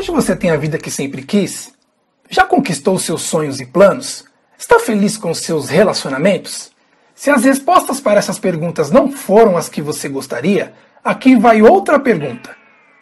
Hoje 0.00 0.10
você 0.12 0.34
tem 0.34 0.48
a 0.48 0.56
vida 0.56 0.78
que 0.78 0.90
sempre 0.90 1.20
quis? 1.20 1.72
Já 2.30 2.46
conquistou 2.46 2.98
seus 2.98 3.20
sonhos 3.20 3.60
e 3.60 3.66
planos? 3.66 4.24
Está 4.58 4.78
feliz 4.78 5.18
com 5.18 5.34
seus 5.34 5.68
relacionamentos? 5.68 6.70
Se 7.14 7.28
as 7.28 7.44
respostas 7.44 8.00
para 8.00 8.18
essas 8.18 8.38
perguntas 8.38 8.90
não 8.90 9.12
foram 9.12 9.58
as 9.58 9.68
que 9.68 9.82
você 9.82 10.08
gostaria, 10.08 10.72
aqui 11.04 11.36
vai 11.36 11.60
outra 11.60 12.00
pergunta. 12.00 12.56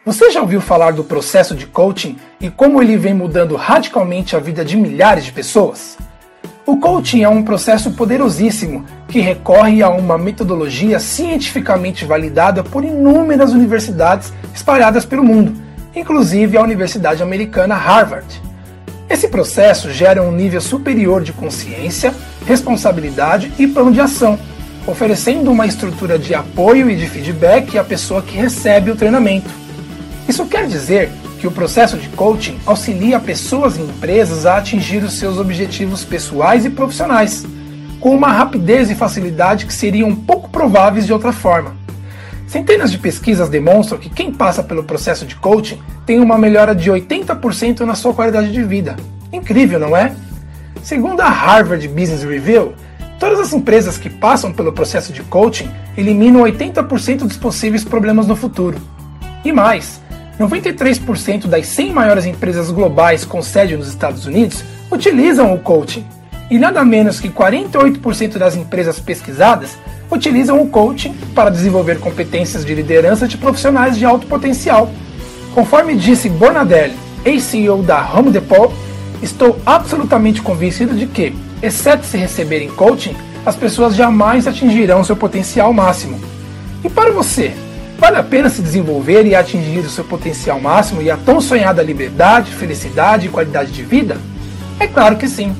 Você 0.05 0.29
já 0.29 0.41
ouviu 0.41 0.59
falar 0.59 0.91
do 0.91 1.05
processo 1.05 1.55
de 1.55 1.67
coaching 1.67 2.17
e 2.37 2.49
como 2.49 2.81
ele 2.81 2.97
vem 2.97 3.13
mudando 3.13 3.55
radicalmente 3.55 4.35
a 4.35 4.39
vida 4.39 4.65
de 4.65 4.75
milhares 4.75 5.23
de 5.23 5.31
pessoas? 5.31 5.97
O 6.65 6.81
coaching 6.81 7.23
é 7.23 7.29
um 7.29 7.43
processo 7.43 7.91
poderosíssimo 7.91 8.85
que 9.07 9.21
recorre 9.21 9.81
a 9.81 9.87
uma 9.87 10.17
metodologia 10.17 10.99
cientificamente 10.99 12.03
validada 12.03 12.61
por 12.61 12.83
inúmeras 12.83 13.53
universidades 13.53 14.33
espalhadas 14.53 15.05
pelo 15.05 15.23
mundo, 15.23 15.68
inclusive 15.95 16.57
a 16.57 16.61
Universidade 16.61 17.23
Americana 17.23 17.75
Harvard. 17.75 18.41
Esse 19.09 19.27
processo 19.27 19.91
gera 19.91 20.21
um 20.21 20.31
nível 20.31 20.61
superior 20.61 21.23
de 21.23 21.33
consciência, 21.33 22.13
responsabilidade 22.45 23.51
e 23.57 23.65
plano 23.65 23.91
de 23.91 23.99
ação, 23.99 24.37
oferecendo 24.85 25.51
uma 25.51 25.65
estrutura 25.65 26.19
de 26.19 26.35
apoio 26.35 26.89
e 26.89 26.95
de 26.95 27.07
feedback 27.07 27.77
à 27.77 27.83
pessoa 27.83 28.21
que 28.21 28.37
recebe 28.37 28.91
o 28.91 28.95
treinamento. 28.95 29.49
Isso 30.27 30.45
quer 30.45 30.67
dizer 30.67 31.11
que 31.39 31.47
o 31.47 31.51
processo 31.51 31.97
de 31.97 32.09
coaching 32.09 32.59
auxilia 32.65 33.19
pessoas 33.19 33.77
e 33.77 33.81
empresas 33.81 34.45
a 34.45 34.57
atingir 34.57 35.03
os 35.03 35.13
seus 35.13 35.37
objetivos 35.37 36.03
pessoais 36.03 36.65
e 36.65 36.69
profissionais, 36.69 37.45
com 37.99 38.15
uma 38.15 38.31
rapidez 38.31 38.91
e 38.91 38.95
facilidade 38.95 39.65
que 39.65 39.73
seriam 39.73 40.13
pouco 40.15 40.49
prováveis 40.49 41.05
de 41.05 41.13
outra 41.13 41.31
forma. 41.31 41.78
Centenas 42.49 42.91
de 42.91 42.97
pesquisas 42.97 43.47
demonstram 43.47 43.99
que 43.99 44.09
quem 44.09 44.33
passa 44.33 44.63
pelo 44.63 44.83
processo 44.83 45.23
de 45.23 45.35
coaching 45.35 45.79
tem 46.03 46.19
uma 46.19 46.35
melhora 46.35 46.73
de 46.73 46.89
80% 46.89 47.81
na 47.81 47.93
sua 47.93 48.11
qualidade 48.11 48.51
de 48.51 48.63
vida. 48.63 48.95
Incrível, 49.31 49.79
não 49.79 49.95
é? 49.95 50.15
Segundo 50.81 51.21
a 51.21 51.29
Harvard 51.29 51.87
Business 51.87 52.23
Review, 52.23 52.73
todas 53.19 53.39
as 53.39 53.53
empresas 53.53 53.99
que 53.99 54.09
passam 54.09 54.51
pelo 54.51 54.73
processo 54.73 55.13
de 55.13 55.21
coaching 55.21 55.69
eliminam 55.95 56.41
80% 56.41 57.19
dos 57.19 57.37
possíveis 57.37 57.83
problemas 57.83 58.25
no 58.25 58.35
futuro. 58.35 58.79
E 59.45 59.51
mais, 59.51 60.01
93% 60.39 61.45
das 61.45 61.67
100 61.67 61.93
maiores 61.93 62.25
empresas 62.25 62.71
globais 62.71 63.25
com 63.25 63.43
sede 63.43 63.77
nos 63.77 63.87
Estados 63.87 64.25
Unidos 64.25 64.63
utilizam 64.91 65.53
o 65.53 65.59
coaching. 65.59 66.03
E 66.49 66.57
nada 66.57 66.83
menos 66.83 67.19
que 67.19 67.29
48% 67.29 68.39
das 68.39 68.55
empresas 68.55 68.99
pesquisadas 68.99 69.77
utilizam 70.11 70.61
o 70.61 70.67
coaching 70.67 71.13
para 71.35 71.49
desenvolver 71.49 71.99
competências 71.99 72.65
de 72.65 72.73
liderança 72.73 73.27
de 73.27 73.37
profissionais 73.37 73.97
de 73.97 74.05
alto 74.05 74.27
potencial. 74.27 74.91
Conforme 75.53 75.95
disse 75.95 76.29
Bornadelli, 76.29 76.95
ex-CEO 77.25 77.83
da 77.83 78.09
Home 78.13 78.31
Depot, 78.31 78.73
estou 79.21 79.57
absolutamente 79.65 80.41
convencido 80.41 80.95
de 80.95 81.05
que, 81.05 81.35
exceto 81.61 82.05
se 82.05 82.17
receberem 82.17 82.69
coaching, 82.69 83.15
as 83.45 83.55
pessoas 83.55 83.95
jamais 83.95 84.47
atingirão 84.47 85.03
seu 85.03 85.15
potencial 85.15 85.73
máximo. 85.73 86.19
E 86.83 86.89
para 86.89 87.11
você, 87.11 87.53
Vale 87.99 88.15
a 88.15 88.23
pena 88.23 88.49
se 88.49 88.61
desenvolver 88.61 89.25
e 89.25 89.35
atingir 89.35 89.79
o 89.79 89.89
seu 89.89 90.05
potencial 90.05 90.57
máximo 90.59 91.01
e 91.01 91.11
a 91.11 91.17
tão 91.17 91.41
sonhada 91.41 91.83
liberdade, 91.83 92.49
felicidade 92.49 93.27
e 93.27 93.29
qualidade 93.29 93.73
de 93.73 93.83
vida? 93.83 94.17
É 94.79 94.87
claro 94.87 95.17
que 95.17 95.27
sim. 95.27 95.53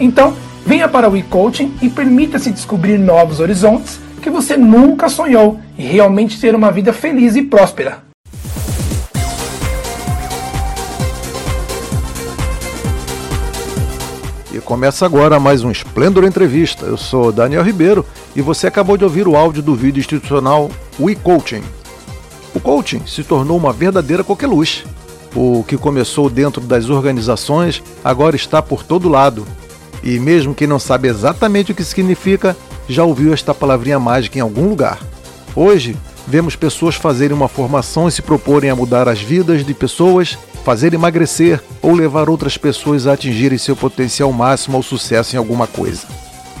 Então, 0.00 0.34
venha 0.64 0.88
para 0.88 1.08
o 1.08 1.16
e-coaching 1.16 1.74
e 1.82 1.88
permita-se 1.88 2.50
descobrir 2.50 2.98
novos 2.98 3.40
horizontes 3.40 4.00
que 4.22 4.30
você 4.30 4.56
nunca 4.56 5.08
sonhou 5.08 5.60
e 5.76 5.84
realmente 5.84 6.40
ter 6.40 6.54
uma 6.54 6.72
vida 6.72 6.92
feliz 6.92 7.36
e 7.36 7.42
próspera. 7.42 8.02
E 14.52 14.60
começa 14.60 15.04
agora 15.04 15.38
mais 15.38 15.62
um 15.62 15.70
Esplendor 15.70 16.24
Entrevista. 16.24 16.86
Eu 16.86 16.96
sou 16.96 17.30
Daniel 17.32 17.62
Ribeiro 17.62 18.06
e 18.34 18.40
você 18.40 18.66
acabou 18.66 18.96
de 18.96 19.04
ouvir 19.04 19.28
o 19.28 19.36
áudio 19.36 19.62
do 19.62 19.74
vídeo 19.74 20.00
institucional 20.00 20.70
We 20.98 21.16
Coaching. 21.16 21.62
O 22.54 22.60
coaching 22.60 23.02
se 23.04 23.24
tornou 23.24 23.58
uma 23.58 23.72
verdadeira 23.72 24.22
coqueluche. 24.22 24.86
O 25.34 25.64
que 25.66 25.76
começou 25.76 26.30
dentro 26.30 26.60
das 26.62 26.88
organizações 26.88 27.82
agora 28.02 28.36
está 28.36 28.62
por 28.62 28.84
todo 28.84 29.08
lado. 29.08 29.44
E 30.04 30.18
mesmo 30.18 30.54
quem 30.54 30.66
não 30.66 30.78
sabe 30.78 31.08
exatamente 31.08 31.72
o 31.72 31.74
que 31.74 31.82
significa, 31.82 32.54
já 32.86 33.02
ouviu 33.02 33.32
esta 33.32 33.54
palavrinha 33.54 33.98
mágica 33.98 34.38
em 34.38 34.42
algum 34.42 34.68
lugar. 34.68 35.00
Hoje, 35.56 35.96
vemos 36.28 36.54
pessoas 36.54 36.94
fazerem 36.94 37.34
uma 37.34 37.48
formação 37.48 38.06
e 38.06 38.12
se 38.12 38.20
proporem 38.20 38.68
a 38.68 38.76
mudar 38.76 39.08
as 39.08 39.22
vidas 39.22 39.64
de 39.64 39.72
pessoas, 39.72 40.36
fazer 40.62 40.92
emagrecer 40.92 41.58
ou 41.80 41.94
levar 41.94 42.28
outras 42.28 42.58
pessoas 42.58 43.06
a 43.06 43.14
atingirem 43.14 43.56
seu 43.56 43.74
potencial 43.74 44.30
máximo 44.30 44.76
ou 44.76 44.82
sucesso 44.82 45.34
em 45.34 45.38
alguma 45.38 45.66
coisa. 45.66 46.06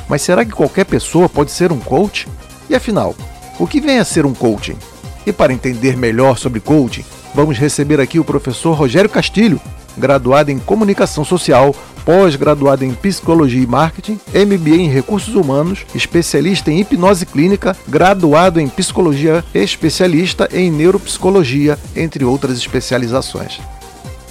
Mas 0.08 0.22
será 0.22 0.42
que 0.42 0.52
qualquer 0.52 0.86
pessoa 0.86 1.28
pode 1.28 1.50
ser 1.50 1.70
um 1.70 1.78
coach? 1.78 2.26
E 2.70 2.74
afinal, 2.74 3.14
o 3.58 3.66
que 3.66 3.78
vem 3.78 3.98
a 3.98 4.04
ser 4.06 4.24
um 4.24 4.32
coaching? 4.32 4.78
E 5.26 5.32
para 5.32 5.52
entender 5.52 5.98
melhor 5.98 6.38
sobre 6.38 6.60
coaching, 6.60 7.04
vamos 7.34 7.58
receber 7.58 8.00
aqui 8.00 8.18
o 8.18 8.24
professor 8.24 8.72
Rogério 8.72 9.10
Castilho, 9.10 9.60
graduado 9.98 10.50
em 10.50 10.58
Comunicação 10.58 11.24
Social, 11.24 11.74
pós-graduado 12.04 12.84
em 12.84 12.92
Psicologia 12.94 13.62
e 13.62 13.66
Marketing, 13.66 14.20
MBA 14.34 14.76
em 14.76 14.88
Recursos 14.88 15.34
Humanos, 15.34 15.86
especialista 15.94 16.70
em 16.70 16.80
Hipnose 16.80 17.24
Clínica, 17.24 17.76
graduado 17.88 18.60
em 18.60 18.68
Psicologia, 18.68 19.44
especialista 19.54 20.48
em 20.52 20.70
Neuropsicologia, 20.70 21.78
entre 21.96 22.24
outras 22.24 22.58
especializações. 22.58 23.60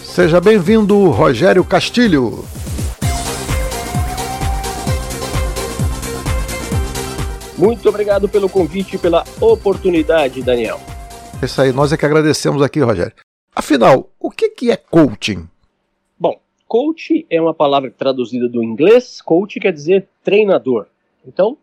Seja 0.04 0.40
bem-vindo, 0.40 1.10
Rogério 1.10 1.64
Castilho. 1.64 2.46
Muito 7.58 7.88
obrigado 7.88 8.28
pelo 8.28 8.50
convite 8.50 8.96
e 8.96 9.00
pela 9.00 9.24
oportunidade, 9.40 10.42
Daniel. 10.44 10.80
É 11.42 11.46
isso 11.46 11.62
aí, 11.62 11.72
nós 11.72 11.92
é 11.92 11.98
que 11.98 12.06
agradecemos 12.06 12.62
aqui, 12.62 12.80
Rogério. 12.80 13.14
Afinal, 13.56 14.10
o 14.20 14.30
que 14.30 14.72
é 14.72 14.78
coaching? 14.78 15.48
Coach 16.68 17.26
é 17.30 17.42
uma 17.42 17.54
palavra 17.54 17.92
traduzida 17.92 18.48
do 18.48 18.64
inglês. 18.64 19.22
Coach 19.22 19.60
quer 19.60 19.72
dizer 19.72 20.08
treinador. 20.24 20.88
Então, 21.26 21.58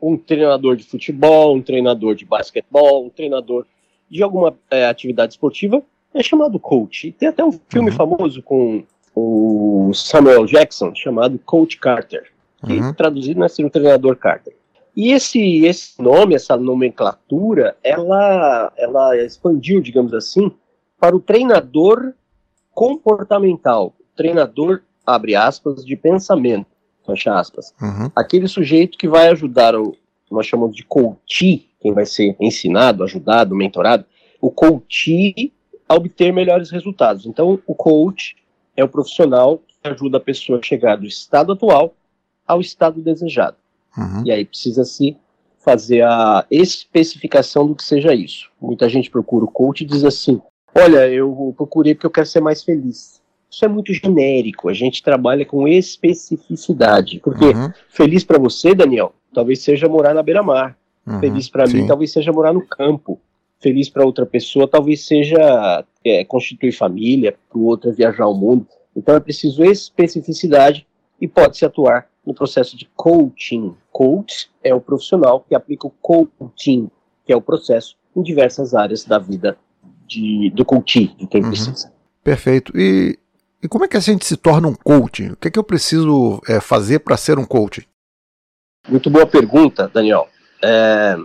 um 0.00 0.16
treinador 0.16 0.76
de 0.76 0.84
futebol, 0.84 1.54
um 1.54 1.62
treinador 1.62 2.14
de 2.14 2.24
basquetebol, 2.24 3.06
um 3.06 3.10
treinador 3.10 3.66
de 4.10 4.22
alguma 4.22 4.54
é, 4.70 4.86
atividade 4.86 5.34
esportiva 5.34 5.82
é 6.14 6.22
chamado 6.22 6.58
coach. 6.58 7.08
E 7.08 7.12
tem 7.12 7.28
até 7.28 7.44
um 7.44 7.52
filme 7.68 7.90
uhum. 7.90 7.96
famoso 7.96 8.42
com 8.42 8.84
o 9.14 9.92
Samuel 9.94 10.46
Jackson 10.46 10.94
chamado 10.94 11.38
Coach 11.38 11.78
Carter, 11.78 12.30
que 12.66 12.72
uhum. 12.74 12.92
traduzido 12.92 13.40
né, 13.40 13.48
ser 13.48 13.64
o 13.64 13.70
treinador 13.70 14.16
Carter. 14.16 14.54
E 14.94 15.12
esse, 15.12 15.64
esse 15.64 16.00
nome, 16.00 16.34
essa 16.34 16.56
nomenclatura, 16.56 17.76
ela, 17.82 18.70
ela 18.76 19.16
expandiu, 19.16 19.80
digamos 19.80 20.12
assim, 20.12 20.52
para 21.00 21.16
o 21.16 21.20
treinador 21.20 22.12
comportamental, 22.74 23.94
treinador, 24.16 24.82
abre 25.06 25.34
aspas, 25.34 25.84
de 25.84 25.96
pensamento, 25.96 26.66
fecha 27.06 27.38
aspas. 27.38 27.74
Uhum. 27.80 28.10
Aquele 28.14 28.48
sujeito 28.48 28.98
que 28.98 29.08
vai 29.08 29.28
ajudar 29.28 29.74
o, 29.74 29.96
nós 30.30 30.46
chamamos 30.46 30.76
de 30.76 30.84
coach, 30.84 31.68
quem 31.80 31.92
vai 31.92 32.06
ser 32.06 32.36
ensinado, 32.40 33.04
ajudado, 33.04 33.54
mentorado, 33.54 34.04
o 34.40 34.50
coach 34.50 35.52
a 35.88 35.94
obter 35.94 36.32
melhores 36.32 36.70
resultados. 36.70 37.26
Então, 37.26 37.60
o 37.66 37.74
coach 37.74 38.36
é 38.76 38.82
o 38.82 38.88
profissional 38.88 39.58
que 39.58 39.88
ajuda 39.88 40.16
a 40.16 40.20
pessoa 40.20 40.58
a 40.58 40.62
chegar 40.62 40.96
do 40.96 41.06
estado 41.06 41.52
atual 41.52 41.94
ao 42.46 42.60
estado 42.60 43.00
desejado. 43.00 43.56
Uhum. 43.96 44.24
E 44.24 44.32
aí 44.32 44.44
precisa 44.44 44.84
se 44.84 45.16
fazer 45.58 46.02
a 46.02 46.44
especificação 46.50 47.66
do 47.66 47.74
que 47.74 47.84
seja 47.84 48.14
isso. 48.14 48.50
Muita 48.60 48.88
gente 48.88 49.10
procura 49.10 49.44
o 49.44 49.50
coach 49.50 49.82
e 49.82 49.86
diz 49.86 50.04
assim: 50.04 50.40
Olha, 50.74 51.08
eu 51.08 51.54
procurei 51.56 51.94
porque 51.94 52.06
eu 52.06 52.10
quero 52.10 52.26
ser 52.26 52.40
mais 52.40 52.62
feliz. 52.62 53.21
Isso 53.52 53.66
é 53.66 53.68
muito 53.68 53.92
genérico. 53.92 54.70
A 54.70 54.72
gente 54.72 55.02
trabalha 55.02 55.44
com 55.44 55.68
especificidade. 55.68 57.20
Porque 57.22 57.44
uhum. 57.44 57.70
feliz 57.90 58.24
para 58.24 58.38
você, 58.38 58.74
Daniel, 58.74 59.12
talvez 59.34 59.60
seja 59.60 59.86
morar 59.88 60.14
na 60.14 60.22
beira-mar. 60.22 60.76
Uhum. 61.06 61.20
Feliz 61.20 61.50
para 61.50 61.66
mim, 61.66 61.86
talvez 61.86 62.12
seja 62.12 62.32
morar 62.32 62.54
no 62.54 62.66
campo. 62.66 63.20
Feliz 63.60 63.90
para 63.90 64.06
outra 64.06 64.24
pessoa, 64.24 64.66
talvez 64.66 65.04
seja 65.04 65.84
é, 66.04 66.24
constituir 66.24 66.72
família, 66.72 67.36
para 67.50 67.58
o 67.58 67.64
outro 67.64 67.90
é 67.90 67.92
viajar 67.92 68.24
ao 68.24 68.34
mundo. 68.34 68.66
Então 68.96 69.14
é 69.14 69.20
preciso 69.20 69.62
especificidade 69.62 70.86
e 71.20 71.28
pode-se 71.28 71.64
atuar 71.64 72.08
no 72.26 72.32
processo 72.32 72.76
de 72.76 72.88
coaching. 72.96 73.74
Coach 73.92 74.50
é 74.64 74.74
o 74.74 74.80
profissional 74.80 75.44
que 75.46 75.54
aplica 75.54 75.86
o 75.86 75.92
coaching, 76.00 76.90
que 77.26 77.32
é 77.32 77.36
o 77.36 77.42
processo 77.42 77.96
em 78.16 78.22
diversas 78.22 78.74
áreas 78.74 79.04
da 79.04 79.18
vida 79.18 79.58
de, 80.06 80.50
do 80.54 80.64
coaching, 80.64 81.14
de 81.18 81.26
quem 81.26 81.42
uhum. 81.42 81.50
precisa. 81.50 81.92
Perfeito. 82.24 82.72
E, 82.74 83.18
e 83.62 83.68
como 83.68 83.84
é 83.84 83.88
que 83.88 83.96
a 83.96 84.00
gente 84.00 84.24
se 84.24 84.36
torna 84.36 84.68
um 84.68 84.74
coach? 84.74 85.30
O 85.30 85.36
que 85.36 85.48
é 85.48 85.50
que 85.50 85.58
eu 85.58 85.64
preciso 85.64 86.40
é, 86.48 86.60
fazer 86.60 87.00
para 87.00 87.16
ser 87.16 87.38
um 87.38 87.44
coach? 87.44 87.86
Muito 88.88 89.08
boa 89.08 89.26
pergunta, 89.26 89.88
Daniel. 89.92 90.28
É, 90.62 91.16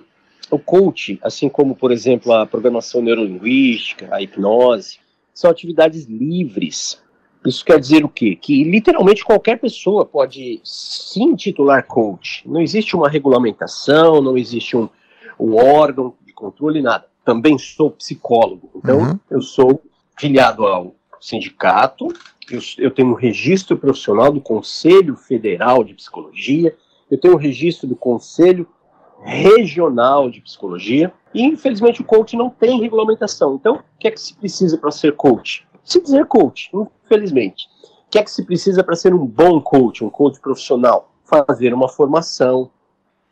o 0.51 0.59
coach, 0.59 1.19
assim 1.23 1.49
como, 1.49 1.75
por 1.75 1.91
exemplo, 1.91 2.31
a 2.33 2.45
programação 2.45 3.01
neurolinguística, 3.01 4.07
a 4.11 4.21
hipnose, 4.21 4.99
são 5.33 5.49
atividades 5.49 6.05
livres 6.05 7.01
isso 7.47 7.63
quer 7.63 7.79
dizer 7.79 8.03
o 8.03 8.09
quê? 8.09 8.35
Que 8.35 8.63
literalmente 8.63 9.23
qualquer 9.23 9.57
pessoa 9.57 10.05
pode 10.05 10.59
se 10.63 11.21
intitular 11.21 11.85
coach. 11.85 12.43
Não 12.45 12.61
existe 12.61 12.95
uma 12.95 13.09
regulamentação, 13.09 14.21
não 14.21 14.37
existe 14.37 14.75
um, 14.75 14.89
um 15.39 15.55
órgão 15.55 16.13
de 16.25 16.33
controle, 16.33 16.81
nada. 16.81 17.05
Também 17.23 17.57
sou 17.57 17.91
psicólogo, 17.91 18.69
então 18.75 18.99
uhum. 18.99 19.19
eu 19.29 19.41
sou 19.41 19.81
filiado 20.17 20.65
ao 20.65 20.95
sindicato, 21.19 22.07
eu, 22.49 22.59
eu 22.77 22.91
tenho 22.91 23.09
um 23.09 23.13
registro 23.13 23.77
profissional 23.77 24.31
do 24.31 24.41
Conselho 24.41 25.15
Federal 25.15 25.83
de 25.83 25.93
Psicologia, 25.93 26.75
eu 27.09 27.19
tenho 27.19 27.33
um 27.33 27.37
registro 27.37 27.87
do 27.87 27.95
Conselho 27.95 28.67
Regional 29.23 30.29
de 30.29 30.41
Psicologia, 30.41 31.11
e 31.33 31.43
infelizmente 31.43 32.01
o 32.01 32.05
coach 32.05 32.35
não 32.35 32.49
tem 32.49 32.79
regulamentação. 32.79 33.55
Então, 33.55 33.75
o 33.75 33.99
que 33.99 34.07
é 34.07 34.11
que 34.11 34.19
se 34.19 34.35
precisa 34.35 34.77
para 34.77 34.91
ser 34.91 35.15
coach? 35.15 35.67
Se 35.83 36.01
dizer 36.01 36.25
coach, 36.25 36.69
infelizmente. 37.05 37.67
O 38.07 38.09
que 38.09 38.19
é 38.19 38.23
que 38.23 38.31
se 38.31 38.45
precisa 38.45 38.83
para 38.83 38.95
ser 38.95 39.13
um 39.13 39.25
bom 39.25 39.59
coach, 39.59 40.03
um 40.03 40.09
coach 40.09 40.39
profissional? 40.39 41.11
Fazer 41.23 41.73
uma 41.73 41.89
formação 41.89 42.69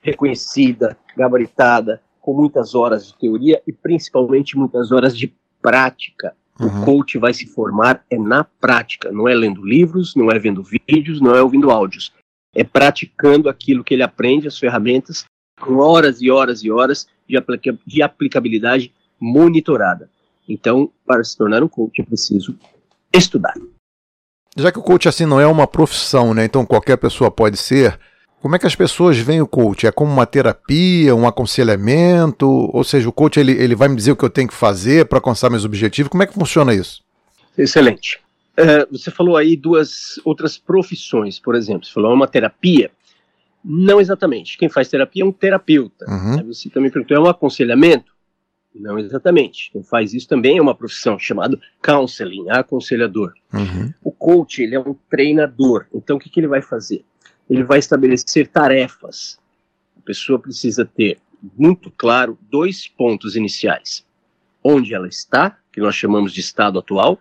reconhecida, 0.02 0.98
gabaritada, 1.16 2.02
com 2.22 2.34
muitas 2.34 2.76
horas 2.76 3.08
de 3.08 3.16
teoria 3.16 3.62
e 3.68 3.72
principalmente 3.72 4.58
muitas 4.58 4.92
horas 4.92 5.18
de 5.18 5.34
prática. 5.62 6.36
Uhum. 6.60 6.81
O 6.81 6.86
coach 6.86 7.18
vai 7.18 7.34
se 7.34 7.46
formar 7.48 8.04
é 8.10 8.18
na 8.18 8.44
prática, 8.44 9.12
não 9.12 9.28
é 9.28 9.34
lendo 9.34 9.66
livros, 9.66 10.16
não 10.16 10.31
é 10.31 10.40
vendo 10.40 10.63
vídeos, 10.63 11.19
não 11.19 11.36
é 11.36 11.42
ouvindo 11.42 11.69
áudios. 11.69 12.13
É 12.54 12.63
praticando 12.63 13.50
aquilo 13.50 13.84
que 13.84 13.94
ele 13.94 14.04
aprende, 14.04 14.48
as 14.48 14.57
ferramentas, 14.57 15.25
com 15.60 15.78
horas 15.78 16.22
e 16.22 16.31
horas 16.31 16.63
e 16.63 16.72
horas 16.72 17.07
de, 17.28 17.36
aplica 17.36 17.78
de 17.86 18.02
aplicabilidade 18.02 18.94
monitorada. 19.19 20.10
Então, 20.48 20.92
para 21.06 21.24
se 21.24 21.38
tornar 21.38 21.63
um 21.63 21.68
coach, 21.68 22.02
é 22.02 22.06
preciso 22.06 22.58
estudar. 23.13 23.56
Já 24.56 24.72
que 24.72 24.80
o 24.80 24.84
coach 24.84 25.10
assim 25.10 25.25
não 25.25 25.40
é 25.40 25.48
uma 25.48 25.68
profissão, 25.68 26.34
né? 26.34 26.46
Então 26.46 26.66
qualquer 26.66 26.98
pessoa 26.98 27.30
pode 27.30 27.58
ser. 27.58 28.00
Como 28.46 28.56
é 28.56 28.60
que 28.60 28.68
as 28.68 28.76
pessoas 28.76 29.18
veem 29.18 29.42
o 29.42 29.48
coach? 29.48 29.88
É 29.88 29.92
como 29.92 30.14
uma 30.14 30.28
terapia, 30.28 31.16
um 31.16 31.26
aconselhamento? 31.26 32.48
Ou 32.48 32.84
seja, 32.84 33.10
o 33.10 33.12
coach 33.12 33.40
ele, 33.40 33.54
ele 33.54 33.74
vai 33.74 33.88
me 33.88 33.96
dizer 33.96 34.12
o 34.12 34.16
que 34.16 34.24
eu 34.24 34.30
tenho 34.30 34.48
que 34.48 34.54
fazer 34.54 35.08
para 35.08 35.18
alcançar 35.18 35.50
meus 35.50 35.66
objetivos? 35.66 36.12
Como 36.12 36.22
é 36.22 36.28
que 36.28 36.34
funciona 36.36 36.72
isso? 36.72 37.02
Excelente. 37.58 38.20
Uh, 38.56 38.86
você 38.92 39.10
falou 39.10 39.36
aí 39.36 39.58
duas 39.58 40.20
outras 40.24 40.60
profissões, 40.60 41.40
por 41.40 41.56
exemplo. 41.56 41.88
Você 41.88 41.94
falou 41.94 42.14
uma 42.14 42.28
terapia. 42.28 42.92
Não 43.64 44.00
exatamente. 44.00 44.60
Quem 44.60 44.70
faz 44.70 44.90
terapia 44.90 45.24
é 45.24 45.26
um 45.26 45.32
terapeuta. 45.32 46.06
Uhum. 46.08 46.46
Você 46.46 46.70
também 46.70 46.92
perguntou, 46.92 47.18
é 47.18 47.20
um 47.20 47.28
aconselhamento? 47.28 48.14
Não 48.76 49.00
exatamente. 49.00 49.72
Quem 49.72 49.82
faz 49.82 50.14
isso 50.14 50.28
também 50.28 50.60
é 50.60 50.62
uma 50.62 50.76
profissão 50.76 51.18
chamada 51.18 51.60
counseling, 51.82 52.48
aconselhador. 52.52 53.34
Uhum. 53.52 53.92
O 54.04 54.12
coach 54.12 54.62
ele 54.62 54.76
é 54.76 54.80
um 54.80 54.96
treinador. 55.10 55.88
Então 55.92 56.18
o 56.18 56.20
que, 56.20 56.30
que 56.30 56.40
ele 56.40 56.48
vai 56.48 56.62
fazer? 56.62 57.04
Ele 57.50 57.64
vai 57.64 57.80
estabelecer 57.80 58.48
tarefas. 58.48 59.40
A 59.98 60.02
pessoa 60.02 60.40
precisa 60.40 60.86
ter 60.86 61.20
muito 61.58 61.92
claro 61.92 62.38
dois 62.50 62.88
pontos 62.88 63.36
iniciais: 63.36 64.06
onde 64.64 64.94
ela 64.94 65.08
está, 65.08 65.58
que 65.72 65.80
nós 65.80 65.96
chamamos 65.96 66.34
de 66.34 66.42
estado 66.42 66.80
atual, 66.80 67.20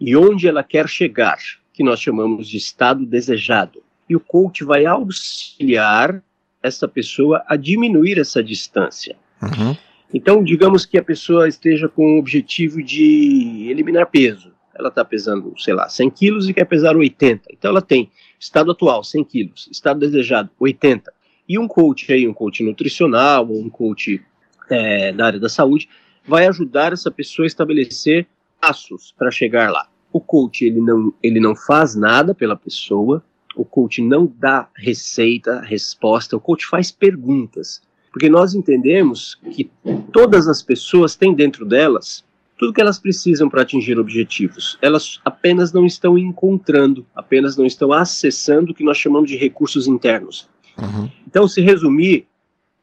e 0.00 0.16
onde 0.16 0.48
ela 0.48 0.64
quer 0.64 0.88
chegar, 0.88 1.38
que 1.72 1.82
nós 1.82 2.00
chamamos 2.00 2.48
de 2.48 2.56
estado 2.56 3.06
desejado. 3.06 3.82
E 4.08 4.16
o 4.16 4.20
coach 4.20 4.64
vai 4.64 4.84
auxiliar 4.84 6.22
essa 6.62 6.86
pessoa 6.86 7.42
a 7.46 7.56
diminuir 7.56 8.18
essa 8.18 8.42
distância. 8.42 9.16
Uhum. 9.40 9.76
Então, 10.12 10.44
digamos 10.44 10.84
que 10.84 10.98
a 10.98 11.02
pessoa 11.02 11.48
esteja 11.48 11.88
com 11.88 12.16
o 12.16 12.18
objetivo 12.18 12.82
de 12.82 13.68
eliminar 13.70 14.06
peso. 14.06 14.52
Ela 14.74 14.88
está 14.88 15.04
pesando, 15.04 15.54
sei 15.58 15.74
lá, 15.74 15.88
100 15.88 16.10
quilos 16.10 16.48
e 16.48 16.54
quer 16.54 16.64
pesar 16.64 16.96
80. 16.96 17.48
Então, 17.50 17.70
ela 17.70 17.82
tem 17.82 18.10
estado 18.42 18.72
atual, 18.72 19.04
100 19.04 19.24
quilos, 19.24 19.68
estado 19.70 20.00
desejado, 20.00 20.50
80. 20.58 21.12
E 21.48 21.58
um 21.58 21.68
coach 21.68 22.12
aí, 22.12 22.26
um 22.26 22.34
coach 22.34 22.62
nutricional 22.64 23.48
ou 23.48 23.60
um 23.60 23.70
coach 23.70 24.20
é, 24.68 25.12
da 25.12 25.26
área 25.26 25.38
da 25.38 25.48
saúde, 25.48 25.88
vai 26.26 26.46
ajudar 26.48 26.92
essa 26.92 27.08
pessoa 27.08 27.46
a 27.46 27.46
estabelecer 27.46 28.26
passos 28.60 29.14
para 29.16 29.30
chegar 29.30 29.70
lá. 29.70 29.88
O 30.12 30.20
coach, 30.20 30.64
ele 30.64 30.80
não, 30.80 31.14
ele 31.22 31.38
não 31.38 31.54
faz 31.54 31.94
nada 31.94 32.34
pela 32.34 32.56
pessoa, 32.56 33.22
o 33.54 33.64
coach 33.64 34.02
não 34.02 34.32
dá 34.38 34.68
receita, 34.74 35.60
resposta, 35.60 36.36
o 36.36 36.40
coach 36.40 36.66
faz 36.66 36.90
perguntas. 36.90 37.80
Porque 38.10 38.28
nós 38.28 38.54
entendemos 38.54 39.36
que 39.52 39.70
todas 40.12 40.48
as 40.48 40.62
pessoas 40.62 41.14
têm 41.14 41.32
dentro 41.32 41.64
delas 41.64 42.24
tudo 42.62 42.72
que 42.72 42.80
elas 42.80 43.00
precisam 43.00 43.50
para 43.50 43.62
atingir 43.62 43.98
objetivos. 43.98 44.78
Elas 44.80 45.20
apenas 45.24 45.72
não 45.72 45.84
estão 45.84 46.16
encontrando, 46.16 47.04
apenas 47.12 47.56
não 47.56 47.66
estão 47.66 47.92
acessando 47.92 48.70
o 48.70 48.74
que 48.74 48.84
nós 48.84 48.96
chamamos 48.96 49.28
de 49.28 49.36
recursos 49.36 49.88
internos. 49.88 50.48
Uhum. 50.78 51.10
Então, 51.26 51.48
se 51.48 51.60
resumir, 51.60 52.28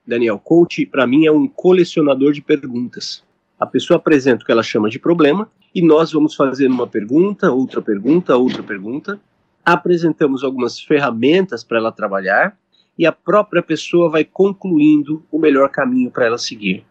Daniel, 0.05 0.37
coach 0.37 0.85
para 0.85 1.07
mim 1.07 1.27
é 1.27 1.31
um 1.31 1.47
colecionador 1.47 2.33
de 2.33 2.41
perguntas. 2.41 3.23
A 3.57 3.65
pessoa 3.65 3.95
apresenta 3.95 4.43
o 4.43 4.45
que 4.45 4.51
ela 4.51 4.61
chama 4.61 4.89
de 4.89 4.99
problema 4.99 5.49
e 5.73 5.81
nós 5.81 6.11
vamos 6.11 6.35
fazer 6.35 6.67
uma 6.67 6.85
pergunta, 6.85 7.49
outra 7.49 7.81
pergunta, 7.81 8.35
outra 8.35 8.61
pergunta. 8.61 9.17
Apresentamos 9.63 10.43
algumas 10.43 10.77
ferramentas 10.77 11.63
para 11.63 11.77
ela 11.77 11.91
trabalhar 11.93 12.59
e 12.97 13.05
a 13.05 13.13
própria 13.13 13.63
pessoa 13.63 14.09
vai 14.09 14.25
concluindo 14.25 15.23
o 15.31 15.39
melhor 15.39 15.69
caminho 15.69 16.11
para 16.11 16.25
ela 16.25 16.37
seguir. 16.37 16.83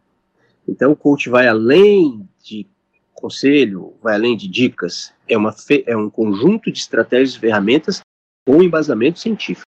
Então, 0.66 0.92
o 0.92 0.96
coach 0.96 1.28
vai 1.28 1.46
além 1.46 2.26
de 2.42 2.66
conselho, 3.20 3.94
vai 4.02 4.14
além 4.14 4.36
de 4.36 4.48
dicas, 4.48 5.12
é, 5.28 5.36
uma 5.36 5.54
é 5.86 5.96
um 5.96 6.08
conjunto 6.08 6.70
de 6.70 6.78
estratégias 6.78 7.34
e 7.34 7.38
ferramentas 7.38 8.00
com 8.46 8.62
embasamento 8.62 9.18
científico. 9.18 9.66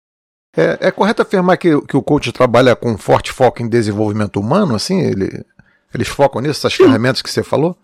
É, 0.55 0.87
é 0.87 0.91
correto 0.91 1.21
afirmar 1.21 1.57
que, 1.57 1.81
que 1.81 1.97
o 1.97 2.01
coach 2.01 2.31
trabalha 2.31 2.75
com 2.75 2.97
forte 2.97 3.31
foco 3.31 3.61
em 3.61 3.67
desenvolvimento 3.67 4.39
humano, 4.39 4.75
assim? 4.75 5.01
Ele, 5.01 5.43
eles 5.93 6.07
focam 6.07 6.41
nisso, 6.41 6.59
essas 6.59 6.73
sim. 6.73 6.83
ferramentas 6.83 7.21
que 7.21 7.29
você 7.29 7.43
falou? 7.43 7.77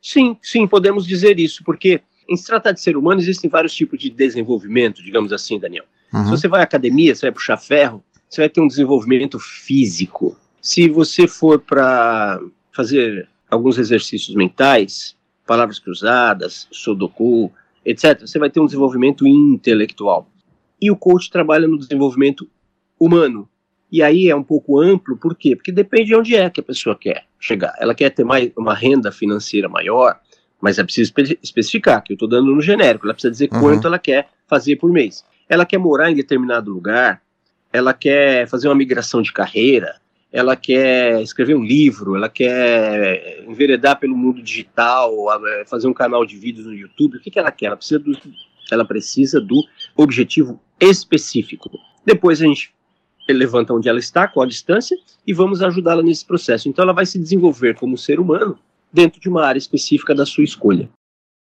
Sim, 0.00 0.36
sim, 0.40 0.66
podemos 0.66 1.06
dizer 1.06 1.38
isso, 1.38 1.62
porque 1.64 2.00
em 2.28 2.36
se 2.36 2.46
tratar 2.46 2.72
de 2.72 2.80
ser 2.80 2.96
humano, 2.96 3.20
existem 3.20 3.50
vários 3.50 3.74
tipos 3.74 3.98
de 3.98 4.08
desenvolvimento, 4.08 5.02
digamos 5.02 5.32
assim, 5.32 5.58
Daniel. 5.58 5.84
Uhum. 6.12 6.24
Se 6.24 6.30
você 6.30 6.48
vai 6.48 6.60
à 6.60 6.64
academia, 6.64 7.14
você 7.14 7.26
vai 7.26 7.32
puxar 7.32 7.56
ferro, 7.56 8.04
você 8.28 8.42
vai 8.42 8.48
ter 8.48 8.60
um 8.60 8.68
desenvolvimento 8.68 9.38
físico. 9.40 10.36
Se 10.62 10.88
você 10.88 11.26
for 11.26 11.58
para 11.58 12.40
fazer 12.72 13.28
alguns 13.50 13.78
exercícios 13.78 14.34
mentais, 14.34 15.16
palavras 15.46 15.78
cruzadas, 15.78 16.68
sudoku, 16.70 17.52
etc., 17.84 18.20
você 18.20 18.38
vai 18.38 18.50
ter 18.50 18.60
um 18.60 18.66
desenvolvimento 18.66 19.26
intelectual. 19.26 20.28
E 20.80 20.90
o 20.90 20.96
coach 20.96 21.30
trabalha 21.30 21.66
no 21.66 21.78
desenvolvimento 21.78 22.48
humano. 22.98 23.48
E 23.92 24.02
aí 24.02 24.28
é 24.28 24.36
um 24.36 24.42
pouco 24.42 24.80
amplo, 24.80 25.16
por 25.16 25.36
quê? 25.36 25.56
Porque 25.56 25.72
depende 25.72 26.06
de 26.06 26.14
onde 26.14 26.36
é 26.36 26.48
que 26.48 26.60
a 26.60 26.62
pessoa 26.62 26.96
quer 26.96 27.24
chegar. 27.38 27.74
Ela 27.78 27.94
quer 27.94 28.10
ter 28.10 28.24
mais, 28.24 28.50
uma 28.56 28.74
renda 28.74 29.10
financeira 29.10 29.68
maior, 29.68 30.20
mas 30.60 30.78
é 30.78 30.84
preciso 30.84 31.12
especificar, 31.42 32.02
que 32.02 32.12
eu 32.12 32.14
estou 32.14 32.28
dando 32.28 32.54
no 32.54 32.60
genérico, 32.60 33.06
ela 33.06 33.14
precisa 33.14 33.32
dizer 33.32 33.50
uhum. 33.52 33.60
quanto 33.60 33.86
ela 33.86 33.98
quer 33.98 34.28
fazer 34.46 34.76
por 34.76 34.90
mês 34.92 35.24
ela 35.50 35.66
quer 35.66 35.78
morar 35.78 36.12
em 36.12 36.14
determinado 36.14 36.70
lugar, 36.70 37.20
ela 37.72 37.92
quer 37.92 38.46
fazer 38.46 38.68
uma 38.68 38.74
migração 38.74 39.20
de 39.20 39.32
carreira, 39.32 39.96
ela 40.32 40.54
quer 40.54 41.20
escrever 41.22 41.56
um 41.56 41.64
livro, 41.64 42.14
ela 42.14 42.28
quer 42.28 43.44
enveredar 43.46 43.98
pelo 43.98 44.16
mundo 44.16 44.42
digital, 44.42 45.12
é, 45.46 45.64
fazer 45.64 45.88
um 45.88 45.92
canal 45.92 46.24
de 46.24 46.36
vídeos 46.36 46.66
no 46.66 46.74
YouTube, 46.74 47.16
o 47.16 47.20
que, 47.20 47.30
que 47.30 47.38
ela 47.38 47.50
quer? 47.50 47.66
Ela 47.66 47.76
precisa 47.76 47.98
do, 47.98 48.18
ela 48.70 48.84
precisa 48.84 49.40
do 49.40 49.62
objetivo 49.96 50.60
específico. 50.78 51.70
Depois 52.04 52.40
a 52.40 52.46
gente 52.46 52.72
levanta 53.28 53.72
onde 53.72 53.88
ela 53.88 53.98
está, 53.98 54.26
qual 54.26 54.44
a 54.44 54.48
distância, 54.48 54.96
e 55.26 55.32
vamos 55.32 55.62
ajudá-la 55.62 56.02
nesse 56.02 56.24
processo. 56.24 56.68
Então 56.68 56.82
ela 56.82 56.92
vai 56.92 57.06
se 57.06 57.18
desenvolver 57.18 57.76
como 57.76 57.96
ser 57.96 58.18
humano 58.18 58.58
dentro 58.92 59.20
de 59.20 59.28
uma 59.28 59.44
área 59.44 59.58
específica 59.58 60.14
da 60.14 60.26
sua 60.26 60.44
escolha. 60.44 60.88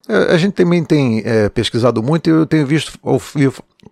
É, 0.07 0.33
a 0.33 0.37
gente 0.37 0.53
também 0.53 0.83
tem 0.83 1.21
é, 1.25 1.49
pesquisado 1.49 2.01
muito 2.01 2.29
e 2.29 2.33
eu 2.33 2.45
tenho 2.45 2.65
visto, 2.65 2.97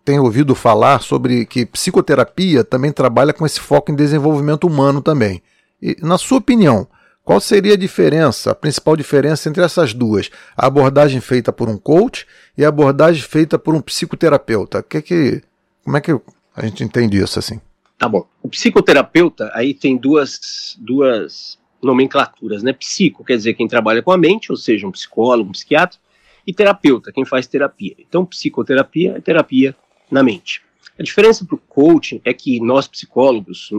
tenho 0.06 0.24
ouvido 0.24 0.54
falar 0.54 1.02
sobre 1.02 1.48
que 1.48 1.66
psicoterapia 1.66 2.64
também 2.64 2.92
trabalha 2.92 3.34
com 3.34 3.44
esse 3.44 3.60
foco 3.60 3.92
em 3.92 3.96
desenvolvimento 3.96 4.68
humano 4.68 5.02
também. 5.02 5.42
E, 5.82 5.98
na 6.00 6.20
sua 6.20 6.38
opinião, 6.38 6.88
qual 7.24 7.42
seria 7.42 7.74
a 7.74 7.78
diferença, 7.78 8.52
a 8.52 8.56
principal 8.56 8.96
diferença 8.96 9.50
entre 9.50 9.64
essas 9.64 9.96
duas? 9.96 10.30
A 10.56 10.68
abordagem 10.68 11.20
feita 11.20 11.52
por 11.52 11.68
um 11.68 11.76
coach 11.76 12.28
e 12.56 12.64
a 12.64 12.70
abordagem 12.70 13.24
feita 13.24 13.58
por 13.58 13.74
um 13.74 13.82
psicoterapeuta. 13.82 14.84
Que 14.84 15.02
que, 15.02 15.42
como 15.84 15.98
é 15.98 16.02
que 16.02 16.12
a 16.56 16.66
gente 16.66 16.84
entende 16.84 17.18
isso 17.18 17.40
assim? 17.40 17.60
Tá 17.98 18.08
bom. 18.08 18.28
O 18.44 18.48
psicoterapeuta 18.48 19.50
aí 19.56 19.74
tem 19.74 19.98
duas, 19.98 20.78
duas 20.80 21.58
nomenclaturas, 21.82 22.62
né? 22.62 22.74
Psico 22.74 23.24
quer 23.24 23.38
dizer 23.38 23.56
quem 23.56 23.68
trabalha 23.68 24.04
com 24.04 24.12
a 24.12 24.18
mente, 24.18 24.52
ou 24.52 24.58
seja, 24.58 24.86
um 24.86 24.92
psicólogo, 24.92 25.50
um 25.50 25.54
psiquiatra, 25.54 25.98
e 26.46 26.54
terapeuta, 26.54 27.12
quem 27.12 27.26
faz 27.26 27.48
terapia. 27.48 27.96
Então, 27.98 28.24
psicoterapia 28.24 29.16
é 29.18 29.22
terapia 29.22 29.76
na 30.10 30.24
mente. 30.24 30.62
A 30.98 31.04
diferença 31.04 31.44
para 31.44 31.56
o 31.56 31.62
coaching 31.68 32.22
é 32.24 32.34
que 32.34 32.60
nós, 32.60 32.88
psicólogos, 32.88 33.70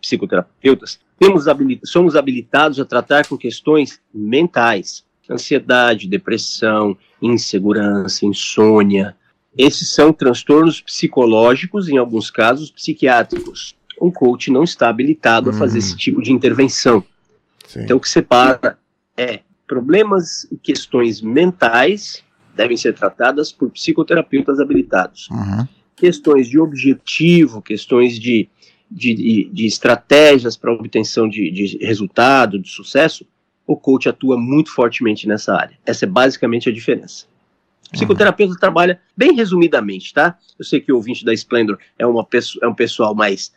psicoterapeutas, 0.00 0.98
temos 1.18 1.46
habilit 1.46 1.80
somos 1.84 2.16
habilitados 2.16 2.80
a 2.80 2.84
tratar 2.84 3.26
com 3.26 3.36
questões 3.36 4.00
mentais, 4.12 5.04
ansiedade, 5.30 6.08
depressão, 6.08 6.96
insegurança, 7.20 8.26
insônia. 8.26 9.16
Esses 9.56 9.92
são 9.92 10.12
transtornos 10.12 10.80
psicológicos, 10.80 11.88
em 11.88 11.98
alguns 11.98 12.30
casos 12.30 12.70
psiquiátricos. 12.70 13.76
Um 14.00 14.10
coach 14.10 14.50
não 14.50 14.64
está 14.64 14.88
habilitado 14.88 15.50
a 15.50 15.52
fazer 15.52 15.76
hum. 15.76 15.78
esse 15.78 15.96
tipo 15.96 16.22
de 16.22 16.32
intervenção. 16.32 17.04
Sim. 17.68 17.82
Então, 17.82 17.98
o 17.98 18.00
que 18.00 18.08
separa 18.08 18.78
é 19.16 19.40
problemas 19.66 20.44
e 20.50 20.56
questões 20.56 21.20
mentais 21.20 22.24
devem 22.54 22.76
ser 22.76 22.94
tratadas 22.94 23.52
por 23.52 23.70
psicoterapeutas 23.70 24.60
habilitados. 24.60 25.28
Uhum. 25.30 25.66
Questões 25.96 26.48
de 26.48 26.58
objetivo, 26.58 27.62
questões 27.62 28.18
de, 28.18 28.48
de, 28.90 29.14
de, 29.14 29.50
de 29.52 29.66
estratégias 29.66 30.56
para 30.56 30.72
obtenção 30.72 31.28
de, 31.28 31.50
de 31.50 31.78
resultado, 31.78 32.58
de 32.58 32.68
sucesso, 32.68 33.26
o 33.66 33.76
coach 33.76 34.08
atua 34.08 34.36
muito 34.36 34.70
fortemente 34.70 35.26
nessa 35.26 35.54
área. 35.54 35.78
Essa 35.86 36.04
é 36.04 36.08
basicamente 36.08 36.68
a 36.68 36.72
diferença. 36.72 37.26
O 37.88 37.92
psicoterapeuta 37.92 38.54
uhum. 38.54 38.58
trabalha 38.58 39.00
bem 39.16 39.34
resumidamente, 39.34 40.12
tá? 40.12 40.38
Eu 40.58 40.64
sei 40.64 40.80
que 40.80 40.92
o 40.92 40.96
ouvinte 40.96 41.24
da 41.24 41.32
Splendor 41.32 41.78
é, 41.98 42.06
uma 42.06 42.24
pessoa, 42.24 42.64
é 42.64 42.68
um 42.68 42.74
pessoal 42.74 43.14
mais 43.14 43.52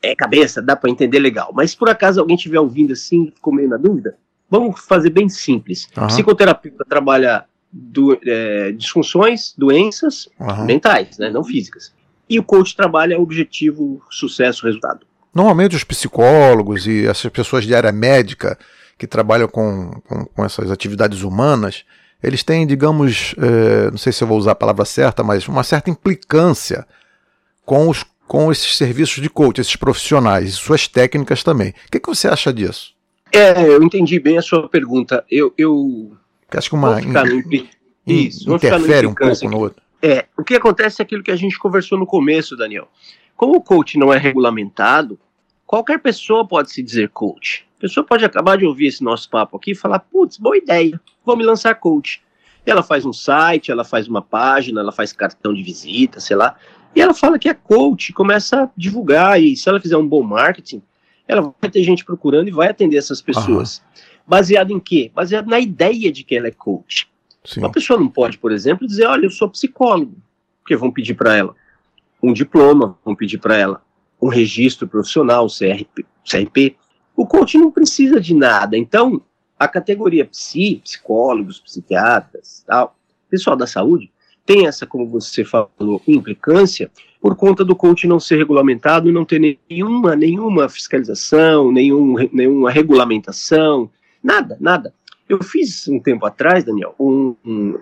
é, 0.00 0.14
cabeça, 0.14 0.62
dá 0.62 0.76
para 0.76 0.90
entender 0.90 1.18
legal. 1.18 1.52
Mas 1.54 1.72
se 1.72 1.76
por 1.76 1.88
acaso 1.88 2.20
alguém 2.20 2.36
estiver 2.36 2.60
ouvindo 2.60 2.92
assim, 2.92 3.30
ficou 3.34 3.52
meio 3.52 3.68
na 3.68 3.76
dúvida, 3.76 4.16
vamos 4.48 4.80
fazer 4.80 5.10
bem 5.10 5.28
simples. 5.28 5.88
Uhum. 5.96 6.04
O 6.04 6.06
psicoterapeuta 6.06 6.84
trabalha 6.84 7.44
do, 7.72 8.18
é, 8.26 8.72
disfunções, 8.72 9.54
doenças 9.56 10.28
uhum. 10.38 10.64
mentais, 10.66 11.16
né, 11.18 11.30
não 11.30 11.42
físicas. 11.42 11.92
E 12.28 12.38
o 12.38 12.42
coach 12.42 12.76
trabalha 12.76 13.18
objetivo, 13.18 14.02
sucesso, 14.10 14.66
resultado. 14.66 15.06
Normalmente 15.34 15.74
os 15.74 15.84
psicólogos 15.84 16.86
e 16.86 17.06
essas 17.06 17.30
pessoas 17.30 17.64
de 17.64 17.74
área 17.74 17.90
médica 17.90 18.58
que 18.98 19.06
trabalham 19.06 19.48
com, 19.48 19.90
com, 20.06 20.24
com 20.26 20.44
essas 20.44 20.70
atividades 20.70 21.22
humanas, 21.22 21.84
eles 22.22 22.42
têm, 22.42 22.66
digamos, 22.66 23.34
é, 23.38 23.90
não 23.90 23.98
sei 23.98 24.12
se 24.12 24.22
eu 24.22 24.28
vou 24.28 24.38
usar 24.38 24.52
a 24.52 24.56
palavra 24.56 24.84
certa, 24.84 25.24
mas 25.24 25.48
uma 25.48 25.64
certa 25.64 25.90
implicância 25.90 26.86
com, 27.64 27.88
os, 27.88 28.04
com 28.28 28.52
esses 28.52 28.76
serviços 28.76 29.22
de 29.22 29.30
coach, 29.30 29.60
esses 29.60 29.76
profissionais 29.76 30.50
e 30.50 30.52
suas 30.52 30.86
técnicas 30.86 31.42
também. 31.42 31.70
O 31.70 31.90
que, 31.90 31.98
que 31.98 32.08
você 32.08 32.28
acha 32.28 32.52
disso? 32.52 32.94
É, 33.32 33.62
eu 33.62 33.82
entendi 33.82 34.20
bem 34.20 34.36
a 34.36 34.42
sua 34.42 34.68
pergunta. 34.68 35.24
Eu, 35.30 35.54
eu 35.56 36.12
Acho 36.58 36.70
que 36.70 36.74
uma 36.74 37.00
in, 37.00 37.68
Isso, 38.06 38.54
interfere 38.54 39.06
um 39.06 39.14
pouco 39.14 39.48
no 39.48 39.58
outro. 39.58 39.82
É, 40.02 40.26
o 40.36 40.42
que 40.42 40.56
acontece 40.56 41.00
é 41.00 41.04
aquilo 41.04 41.22
que 41.22 41.30
a 41.30 41.36
gente 41.36 41.58
conversou 41.58 41.96
no 41.98 42.06
começo, 42.06 42.56
Daniel. 42.56 42.88
Como 43.36 43.56
o 43.56 43.62
coach 43.62 43.96
não 43.96 44.12
é 44.12 44.18
regulamentado, 44.18 45.18
qualquer 45.66 46.00
pessoa 46.00 46.46
pode 46.46 46.72
se 46.72 46.82
dizer 46.82 47.08
coach. 47.10 47.64
A 47.78 47.80
pessoa 47.80 48.04
pode 48.04 48.24
acabar 48.24 48.56
de 48.58 48.66
ouvir 48.66 48.86
esse 48.86 49.02
nosso 49.02 49.28
papo 49.30 49.56
aqui 49.56 49.72
e 49.72 49.74
falar, 49.74 50.00
putz, 50.00 50.38
boa 50.38 50.56
ideia, 50.56 51.00
vou 51.24 51.36
me 51.36 51.44
lançar 51.44 51.74
coach. 51.76 52.22
E 52.66 52.70
ela 52.70 52.82
faz 52.82 53.04
um 53.04 53.12
site, 53.12 53.70
ela 53.70 53.84
faz 53.84 54.06
uma 54.06 54.22
página, 54.22 54.80
ela 54.80 54.92
faz 54.92 55.12
cartão 55.12 55.52
de 55.52 55.62
visita, 55.62 56.20
sei 56.20 56.36
lá, 56.36 56.56
e 56.94 57.00
ela 57.00 57.14
fala 57.14 57.38
que 57.38 57.48
é 57.48 57.54
coach, 57.54 58.12
começa 58.12 58.64
a 58.64 58.70
divulgar, 58.76 59.40
e 59.40 59.56
se 59.56 59.68
ela 59.68 59.80
fizer 59.80 59.96
um 59.96 60.06
bom 60.06 60.22
marketing, 60.22 60.82
ela 61.26 61.54
vai 61.60 61.70
ter 61.70 61.82
gente 61.82 62.04
procurando 62.04 62.48
e 62.48 62.52
vai 62.52 62.68
atender 62.68 62.98
essas 62.98 63.22
pessoas. 63.22 63.78
Uhum. 63.78 63.84
Baseado 64.26 64.72
em 64.72 64.80
quê? 64.80 65.10
Baseado 65.14 65.48
na 65.48 65.60
ideia 65.60 66.12
de 66.12 66.24
que 66.24 66.36
ela 66.36 66.48
é 66.48 66.52
coach. 66.52 67.08
Sim. 67.44 67.60
Uma 67.60 67.72
pessoa 67.72 67.98
não 67.98 68.08
pode, 68.08 68.38
por 68.38 68.52
exemplo, 68.52 68.86
dizer, 68.86 69.06
olha, 69.06 69.26
eu 69.26 69.30
sou 69.30 69.48
psicólogo, 69.48 70.16
porque 70.60 70.76
vão 70.76 70.92
pedir 70.92 71.14
para 71.14 71.36
ela 71.36 71.54
um 72.22 72.32
diploma, 72.32 72.96
vão 73.04 73.16
pedir 73.16 73.38
para 73.38 73.56
ela 73.56 73.82
um 74.20 74.28
registro 74.28 74.86
profissional, 74.86 75.48
CRP, 75.48 76.06
CRP. 76.24 76.76
O 77.16 77.26
coach 77.26 77.58
não 77.58 77.70
precisa 77.70 78.20
de 78.20 78.32
nada. 78.34 78.78
Então, 78.78 79.20
a 79.58 79.66
categoria 79.66 80.24
psi, 80.24 80.80
psicólogos, 80.84 81.58
psiquiatras, 81.58 82.64
tal, 82.66 82.96
pessoal 83.28 83.56
da 83.56 83.66
saúde, 83.66 84.12
tem 84.46 84.66
essa, 84.66 84.86
como 84.86 85.06
você 85.06 85.44
falou, 85.44 86.02
implicância 86.06 86.90
por 87.20 87.36
conta 87.36 87.64
do 87.64 87.76
coach 87.76 88.06
não 88.06 88.18
ser 88.18 88.36
regulamentado 88.36 89.08
e 89.08 89.12
não 89.12 89.24
ter 89.24 89.38
nenhuma, 89.38 90.16
nenhuma 90.16 90.68
fiscalização, 90.68 91.70
nenhum, 91.70 92.16
nenhuma 92.32 92.70
regulamentação, 92.70 93.88
nada, 94.22 94.56
nada. 94.60 94.94
Eu 95.28 95.42
fiz 95.42 95.88
um 95.88 95.98
tempo 95.98 96.26
atrás, 96.26 96.64
Daniel, 96.64 96.94
um, 96.98 97.34
um 97.44 97.78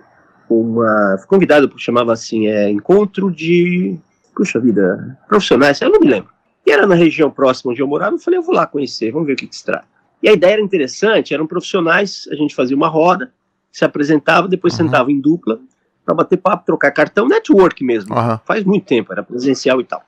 uma 0.51 1.17
convidado 1.27 1.69
que 1.69 1.79
chamava 1.79 2.11
assim, 2.11 2.47
é 2.47 2.69
encontro 2.69 3.31
de, 3.31 3.97
puxa 4.35 4.59
vida, 4.59 5.17
profissionais, 5.27 5.81
eu 5.81 5.89
não 5.89 5.99
me 5.99 6.07
lembro. 6.07 6.29
E 6.65 6.71
era 6.71 6.85
na 6.85 6.95
região 6.95 7.31
próxima 7.31 7.71
onde 7.71 7.81
eu 7.81 7.87
morava, 7.87 8.15
eu 8.15 8.19
falei, 8.19 8.37
eu 8.37 8.43
vou 8.43 8.53
lá 8.53 8.67
conhecer, 8.67 9.11
vamos 9.11 9.27
ver 9.27 9.33
o 9.33 9.35
que, 9.35 9.47
que 9.47 9.55
se 9.55 9.63
trata. 9.63 9.85
E 10.21 10.29
a 10.29 10.33
ideia 10.33 10.53
era 10.53 10.61
interessante, 10.61 11.33
eram 11.33 11.47
profissionais, 11.47 12.27
a 12.31 12.35
gente 12.35 12.53
fazia 12.53 12.75
uma 12.75 12.87
roda, 12.87 13.31
se 13.71 13.83
apresentava, 13.85 14.47
depois 14.47 14.73
uhum. 14.73 14.85
sentava 14.85 15.11
em 15.11 15.19
dupla, 15.19 15.59
para 16.05 16.13
bater 16.13 16.37
papo, 16.37 16.65
trocar 16.65 16.91
cartão, 16.91 17.27
network 17.27 17.83
mesmo. 17.83 18.13
Uhum. 18.13 18.37
Faz 18.45 18.63
muito 18.63 18.85
tempo, 18.85 19.11
era 19.11 19.23
presencial 19.23 19.79
e 19.79 19.83
tal. 19.83 20.03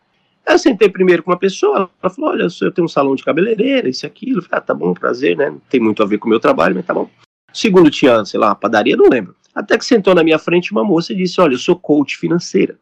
Eu 0.45 0.59
sentei 0.59 0.89
primeiro 0.89 1.23
com 1.23 1.31
uma 1.31 1.39
pessoa, 1.39 1.89
ela 2.01 2.13
falou: 2.13 2.31
Olha, 2.31 2.47
eu 2.61 2.71
tenho 2.71 2.85
um 2.85 2.89
salão 2.89 3.15
de 3.15 3.23
cabeleireira, 3.23 3.89
isso 3.89 4.05
e 4.05 4.07
aquilo. 4.07 4.39
Eu 4.39 4.43
falei: 4.43 4.57
Ah, 4.57 4.61
tá 4.61 4.73
bom, 4.73 4.93
prazer, 4.93 5.37
né? 5.37 5.49
Não 5.49 5.61
tem 5.69 5.79
muito 5.79 6.03
a 6.03 6.05
ver 6.05 6.17
com 6.17 6.27
o 6.27 6.29
meu 6.29 6.39
trabalho, 6.39 6.75
mas 6.75 6.85
tá 6.85 6.93
bom. 6.93 7.09
Segundo 7.53 7.89
tinha, 7.89 8.25
sei 8.25 8.39
lá, 8.39 8.53
padaria, 8.53 8.97
não 8.97 9.09
lembro. 9.09 9.35
Até 9.53 9.77
que 9.77 9.85
sentou 9.85 10.15
na 10.15 10.23
minha 10.23 10.39
frente 10.39 10.71
uma 10.71 10.83
moça 10.83 11.13
e 11.13 11.15
disse: 11.15 11.39
Olha, 11.39 11.53
eu 11.53 11.59
sou 11.59 11.75
coach 11.75 12.17
financeira. 12.17 12.77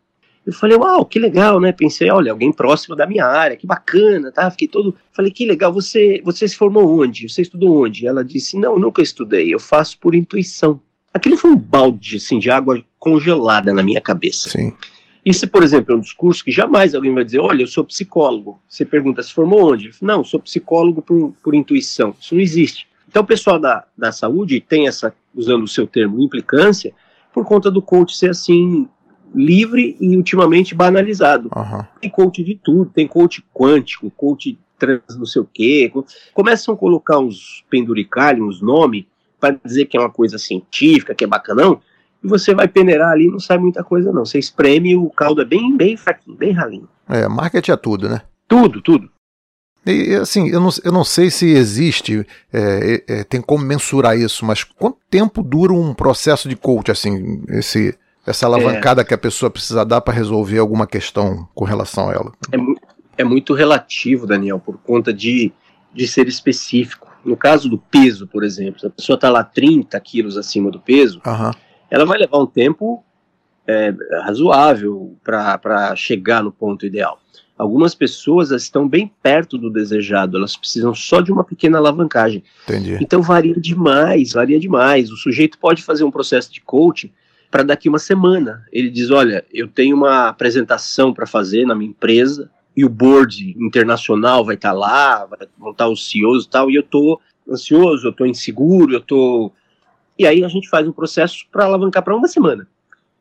Eu 0.46 0.54
falei, 0.54 0.76
uau, 0.76 1.06
que 1.06 1.20
legal, 1.20 1.60
né? 1.60 1.72
Pensei, 1.72 2.10
olha, 2.10 2.32
alguém 2.32 2.52
próximo 2.52 2.96
da 2.96 3.06
minha 3.06 3.26
área, 3.26 3.56
que 3.56 3.68
bacana, 3.68 4.32
tá? 4.32 4.50
Fiquei 4.50 4.68
todo. 4.68 4.96
Falei, 5.12 5.32
que 5.32 5.46
legal, 5.46 5.72
você, 5.72 6.20
você 6.26 6.48
se 6.48 6.56
formou 6.56 7.00
onde? 7.00 7.30
Você 7.30 7.44
estudou 7.44 7.84
onde? 7.84 8.08
Ela 8.08 8.26
disse, 8.26 8.58
não, 8.58 8.80
nunca 8.80 9.04
estudei, 9.04 9.54
eu 9.54 9.60
faço 9.60 10.00
por 10.00 10.16
intuição. 10.16 10.82
Aquilo 11.14 11.38
foi 11.38 11.52
um 11.52 11.56
balde 11.56 12.16
assim, 12.16 12.40
de 12.40 12.50
água 12.50 12.84
congelada 12.98 13.72
na 13.72 13.84
minha 13.84 14.02
cabeça. 14.02 14.50
Sim. 14.50 14.74
Isso, 15.24 15.48
por 15.48 15.64
exemplo, 15.64 15.94
é 15.94 15.98
um 15.98 16.02
discurso 16.02 16.44
que 16.44 16.52
jamais 16.52 16.96
alguém 16.96 17.14
vai 17.14 17.24
dizer: 17.24 17.40
olha, 17.40 17.64
eu 17.64 17.68
sou 17.68 17.84
psicólogo. 17.84 18.60
Você 18.68 18.84
pergunta, 18.84 19.22
se 19.22 19.34
formou 19.34 19.72
onde? 19.72 19.92
Não, 20.02 20.24
sou 20.24 20.40
psicólogo 20.40 21.02
por, 21.02 21.34
por 21.44 21.54
intuição. 21.54 22.16
Isso 22.20 22.34
não 22.34 22.42
existe. 22.42 22.88
Então, 23.08 23.22
o 23.22 23.26
pessoal 23.26 23.60
da, 23.60 23.86
da 23.98 24.12
saúde 24.12 24.60
tem 24.62 24.88
essa, 24.88 25.14
usando 25.36 25.64
o 25.64 25.68
seu 25.68 25.86
termo, 25.86 26.22
implicância, 26.22 26.94
por 27.34 27.46
conta 27.46 27.70
do 27.70 27.82
coach 27.82 28.16
ser 28.16 28.32
assim, 28.32 28.88
livre 29.36 29.98
e 30.00 30.16
ultimamente 30.16 30.74
banalizado. 30.74 31.50
Uhum. 31.56 31.86
Tem 32.00 32.10
coach 32.10 32.44
de 32.44 32.56
tudo, 32.56 32.90
tem 32.90 33.08
coach 33.08 33.44
quântico, 33.54 34.10
coach 34.12 34.58
trans 34.80 35.16
não 35.18 35.26
sei 35.26 35.42
o 35.42 35.50
quê. 35.52 35.92
Começam 36.34 36.74
a 36.74 36.78
colocar 36.78 37.20
uns 37.20 37.64
penduricalhos, 37.70 38.58
uns 38.58 38.62
nomes, 38.62 39.06
para 39.40 39.60
dizer 39.64 39.86
que 39.86 39.98
é 39.98 40.00
uma 40.00 40.10
coisa 40.10 40.38
científica, 40.38 41.14
que 41.14 41.24
é 41.24 41.28
bacanão, 41.28 41.82
e 42.24 42.28
você 42.28 42.54
vai 42.54 42.68
peneirar 42.68 43.12
ali 43.12 43.28
e 43.28 43.32
não 43.32 43.40
sai 43.40 43.58
muita 43.58 43.84
coisa 43.84 44.12
não. 44.12 44.26
Você 44.26 44.40
espreme 44.40 44.96
o 44.96 45.10
caldo 45.10 45.42
é 45.42 45.46
bem, 45.46 45.76
bem 45.76 45.98
fraquinho, 45.98 46.38
bem 46.38 46.52
ralinho. 46.52 46.88
É, 47.10 47.28
marketing 47.28 47.72
é 47.72 47.78
tudo, 47.78 48.10
né? 48.10 48.22
Tudo, 48.48 48.82
tudo. 48.82 49.10
E, 49.86 50.14
assim, 50.16 50.50
eu 50.50 50.60
não, 50.60 50.70
eu 50.84 50.92
não 50.92 51.04
sei 51.04 51.32
se 51.32 51.48
existe, 51.48 52.26
é, 52.54 53.04
é, 53.08 53.24
tem 53.24 53.42
como 53.42 53.66
mensurar 53.66 54.16
isso, 54.16 54.46
mas 54.46 54.64
quanto 54.64 54.98
tempo 55.10 55.42
dura 55.42 55.74
um 55.74 55.94
processo 55.94 56.48
de 56.48 56.56
coach, 56.56 56.92
assim, 56.92 57.42
esse, 57.50 57.98
essa 58.26 58.46
alavancada 58.46 59.02
é. 59.02 59.04
que 59.04 59.14
a 59.14 59.18
pessoa 59.18 59.50
precisa 59.50 59.84
dar 59.84 60.02
para 60.02 60.14
resolver 60.14 60.60
alguma 60.60 60.86
questão 60.86 61.48
com 61.56 61.66
relação 61.66 62.10
a 62.10 62.14
ela? 62.14 62.32
É, 62.52 63.22
é 63.22 63.24
muito 63.24 63.56
relativo, 63.56 64.28
Daniel, 64.28 64.60
por 64.60 64.78
conta 64.78 65.12
de 65.12 65.52
de 65.94 66.08
ser 66.08 66.28
específico. 66.28 67.10
No 67.24 67.38
caso 67.38 67.70
do 67.70 67.78
peso, 67.78 68.28
por 68.28 68.44
exemplo, 68.44 68.80
se 68.80 68.88
a 68.88 68.90
pessoa 68.90 69.16
está 69.16 69.30
lá 69.30 69.44
30 69.44 70.00
quilos 70.00 70.38
acima 70.38 70.72
do 70.72 70.80
peso, 70.80 71.22
Aham. 71.26 71.54
Ela 71.92 72.06
vai 72.06 72.18
levar 72.18 72.40
um 72.40 72.48
tempo 72.48 73.04
é, 73.68 73.94
razoável 74.24 75.16
para 75.24 75.96
chegar 75.96 76.42
no 76.44 76.52
ponto 76.52 76.86
ideal. 76.86 77.20
Algumas 77.58 77.94
pessoas 77.94 78.50
estão 78.50 78.88
bem 78.88 79.12
perto 79.22 79.56
do 79.56 79.70
desejado, 79.70 80.36
elas 80.36 80.58
precisam 80.58 80.96
só 80.96 81.22
de 81.22 81.32
uma 81.32 81.44
pequena 81.44 81.78
alavancagem. 81.78 82.44
Entendi. 82.64 82.98
Então 83.00 83.22
varia 83.22 83.54
demais, 83.54 84.32
varia 84.34 84.60
demais. 84.60 85.12
O 85.12 85.16
sujeito 85.16 85.60
pode 85.60 85.84
fazer 85.84 86.04
um 86.04 86.10
processo 86.10 86.52
de 86.52 86.60
coaching 86.60 87.12
para 87.52 87.62
daqui 87.62 87.88
uma 87.88 88.00
semana. 88.00 88.66
Ele 88.72 88.90
diz: 88.90 89.12
Olha, 89.12 89.46
eu 89.54 89.68
tenho 89.68 89.96
uma 89.96 90.30
apresentação 90.30 91.14
para 91.14 91.28
fazer 91.28 91.66
na 91.68 91.76
minha 91.76 91.92
empresa 91.92 92.50
e 92.76 92.84
o 92.84 92.90
board 92.90 93.56
internacional 93.60 94.44
vai 94.44 94.56
estar 94.56 94.72
lá, 94.72 95.26
vai- 95.26 95.48
vão 95.60 95.72
estar 95.72 95.88
os 95.88 96.10
CEOs 96.10 96.46
e 96.46 96.50
tal, 96.50 96.72
e 96.72 96.76
eu 96.76 96.84
tô 96.84 97.20
ansioso, 97.48 98.08
eu 98.08 98.14
tô 98.14 98.26
inseguro, 98.26 98.94
eu 98.94 99.02
tô. 99.02 99.52
E 100.22 100.28
aí 100.28 100.44
a 100.44 100.48
gente 100.48 100.70
faz 100.70 100.88
um 100.88 100.92
processo 100.92 101.46
para 101.52 101.66
alavancar 101.66 102.04
para 102.04 102.16
uma 102.16 102.28
semana. 102.28 102.68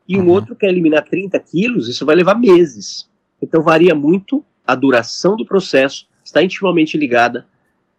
E 0.06 0.18
um 0.18 0.24
Uhum. 0.24 0.28
outro 0.32 0.54
quer 0.54 0.68
eliminar 0.68 1.02
30 1.02 1.38
quilos, 1.40 1.88
isso 1.88 2.04
vai 2.04 2.14
levar 2.14 2.34
meses. 2.34 3.08
Então 3.40 3.62
varia 3.62 3.94
muito 3.94 4.44
a 4.66 4.74
duração 4.74 5.34
do 5.34 5.46
processo, 5.46 6.06
está 6.22 6.42
intimamente 6.42 6.98
ligada 6.98 7.46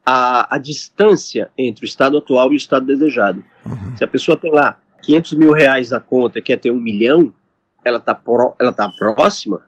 à, 0.06 0.56
à 0.56 0.60
distância 0.60 1.50
entre 1.58 1.84
o 1.84 1.88
estado 1.88 2.16
atual 2.16 2.52
e 2.52 2.56
o 2.56 2.58
estado 2.58 2.86
desejado. 2.86 3.44
Uhum. 3.66 3.98
Se 3.98 4.04
a 4.04 4.08
pessoa 4.08 4.38
tem 4.38 4.52
lá 4.52 4.78
500 5.02 5.34
mil 5.34 5.52
reais 5.52 5.90
na 5.90 6.00
conta 6.00 6.38
e 6.38 6.42
quer 6.44 6.58
ter 6.58 6.70
um 6.70 6.80
milhão, 6.80 7.34
ela 7.84 7.98
está 7.98 8.20
ela 8.60 8.72
tá 8.72 8.88
próxima, 8.90 9.64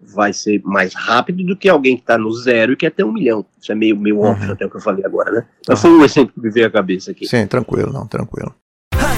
vai 0.00 0.32
ser 0.32 0.62
mais 0.64 0.94
rápido 0.94 1.44
do 1.44 1.56
que 1.56 1.68
alguém 1.68 1.96
que 1.96 2.02
está 2.02 2.16
no 2.16 2.32
zero 2.32 2.72
e 2.72 2.76
quer 2.76 2.90
ter 2.90 3.04
um 3.04 3.12
milhão. 3.12 3.44
Isso 3.60 3.72
é 3.72 3.74
meio, 3.74 3.98
meio 3.98 4.16
Uhum. 4.18 4.30
óbvio 4.30 4.52
até 4.52 4.64
o 4.64 4.70
que 4.70 4.76
eu 4.76 4.80
falei 4.80 5.04
agora, 5.04 5.30
né? 5.32 5.46
Mas 5.68 5.80
foi 5.80 5.90
um 5.90 6.04
exemplo 6.04 6.32
que 6.34 6.40
me 6.40 6.50
veio 6.50 6.68
à 6.68 6.70
cabeça 6.70 7.10
aqui. 7.10 7.26
Sim, 7.26 7.46
tranquilo, 7.46 7.92
não, 7.92 8.06
tranquilo. 8.06 8.54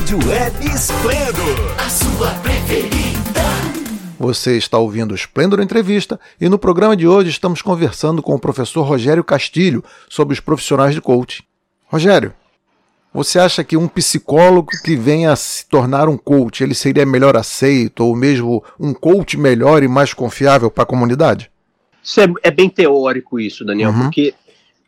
Rádio 0.03 0.19
Web 0.29 0.67
Esplendor, 0.67 1.75
a 1.79 1.89
sua 1.89 2.31
preferida. 2.41 3.41
Você 4.19 4.57
está 4.57 4.77
ouvindo 4.77 5.13
o 5.13 5.15
Esplendor 5.15 5.61
Entrevista 5.61 6.19
e 6.41 6.49
no 6.49 6.59
programa 6.59 6.97
de 6.97 7.07
hoje 7.07 7.31
estamos 7.31 7.63
conversando 7.63 8.21
com 8.21 8.35
o 8.35 8.39
professor 8.39 8.83
Rogério 8.83 9.23
Castilho 9.23 9.85
sobre 10.09 10.35
os 10.35 10.41
profissionais 10.41 10.93
de 10.93 11.01
coaching. 11.01 11.45
Rogério, 11.87 12.35
você 13.15 13.39
acha 13.39 13.63
que 13.63 13.77
um 13.77 13.87
psicólogo 13.87 14.71
que 14.85 14.97
venha 14.97 15.31
a 15.31 15.37
se 15.37 15.67
tornar 15.67 16.09
um 16.09 16.17
coach, 16.19 16.65
ele 16.65 16.75
seria 16.75 17.07
melhor 17.07 17.37
aceito 17.37 18.05
ou 18.05 18.17
mesmo 18.17 18.65
um 18.81 18.93
coach 18.93 19.37
melhor 19.37 19.85
e 19.85 19.89
mais 19.89 20.13
confiável 20.13 20.69
para 20.69 20.83
a 20.83 20.87
comunidade? 20.87 21.49
Isso 22.03 22.21
é, 22.21 22.27
é 22.43 22.51
bem 22.51 22.69
teórico 22.69 23.39
isso, 23.39 23.65
Daniel, 23.65 23.91
Uhum. 23.91 24.03
porque 24.03 24.35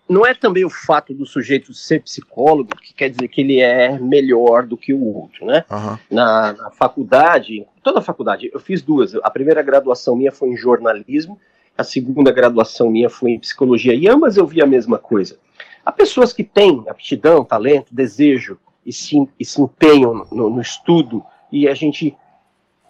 não 0.09 0.27
é 0.27 0.35
também 0.35 0.65
o 0.65 0.71
fato 0.71 1.15
do 1.15 1.25
sujeito 1.25 1.73
ser 1.73 2.03
psicólogo 2.03 2.77
que 2.77 2.93
quer 2.93 3.09
dizer 3.11 3.27
que 3.29 3.41
ele 3.41 3.61
é 3.61 3.99
melhor 3.99 4.67
do 4.67 4.77
que 4.77 4.93
o 4.93 5.03
outro, 5.03 5.47
né? 5.47 5.65
Aham. 5.71 5.99
na, 6.11 6.53
na 6.53 6.71
faculdade, 6.71 7.67
toda 7.83 8.01
a 8.01 8.03
faculdade, 8.03 8.51
eu 8.53 8.61
fiz 8.61 8.83
duas. 8.83 9.15
A 9.17 9.31
primeira 9.31 9.63
graduação 9.63 10.15
minha 10.15 10.31
foi 10.33 10.51
em 10.51 10.57
jornalismo, 10.57 11.39
a 11.77 11.83
segunda 11.83 12.31
graduação 12.31 12.91
minha 12.91 13.09
foi 13.11 13.33
em 13.33 13.39
psicologia, 13.41 13.95
e 13.95 14.07
ambas 14.09 14.37
eu 14.37 14.47
vi 14.47 14.63
a 14.63 14.67
mesma 14.67 14.99
coisa. 14.99 15.39
Há 15.85 15.91
pessoas 15.91 16.33
que 16.33 16.45
têm 16.45 16.85
aptidão, 16.89 17.45
talento, 17.45 17.95
desejo 17.95 18.59
e 18.87 18.93
se, 18.93 19.17
e 19.41 19.45
se 19.45 19.61
empenham 19.61 20.27
no, 20.31 20.51
no 20.51 20.61
estudo, 20.61 21.23
e 21.51 21.67
a 21.69 21.75
gente 21.75 22.17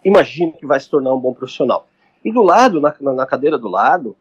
imagina 0.04 0.52
que 0.52 0.66
vai 0.66 0.78
se 0.80 0.88
tornar 0.90 1.14
um 1.14 1.18
bom 1.20 1.32
profissional. 1.32 1.86
E 2.24 2.32
do 2.32 2.42
lado, 2.42 2.80
na- 2.80 2.94
na 3.00 3.26
cadeira 3.26 3.56
do 3.58 3.68
lado, 3.68 4.16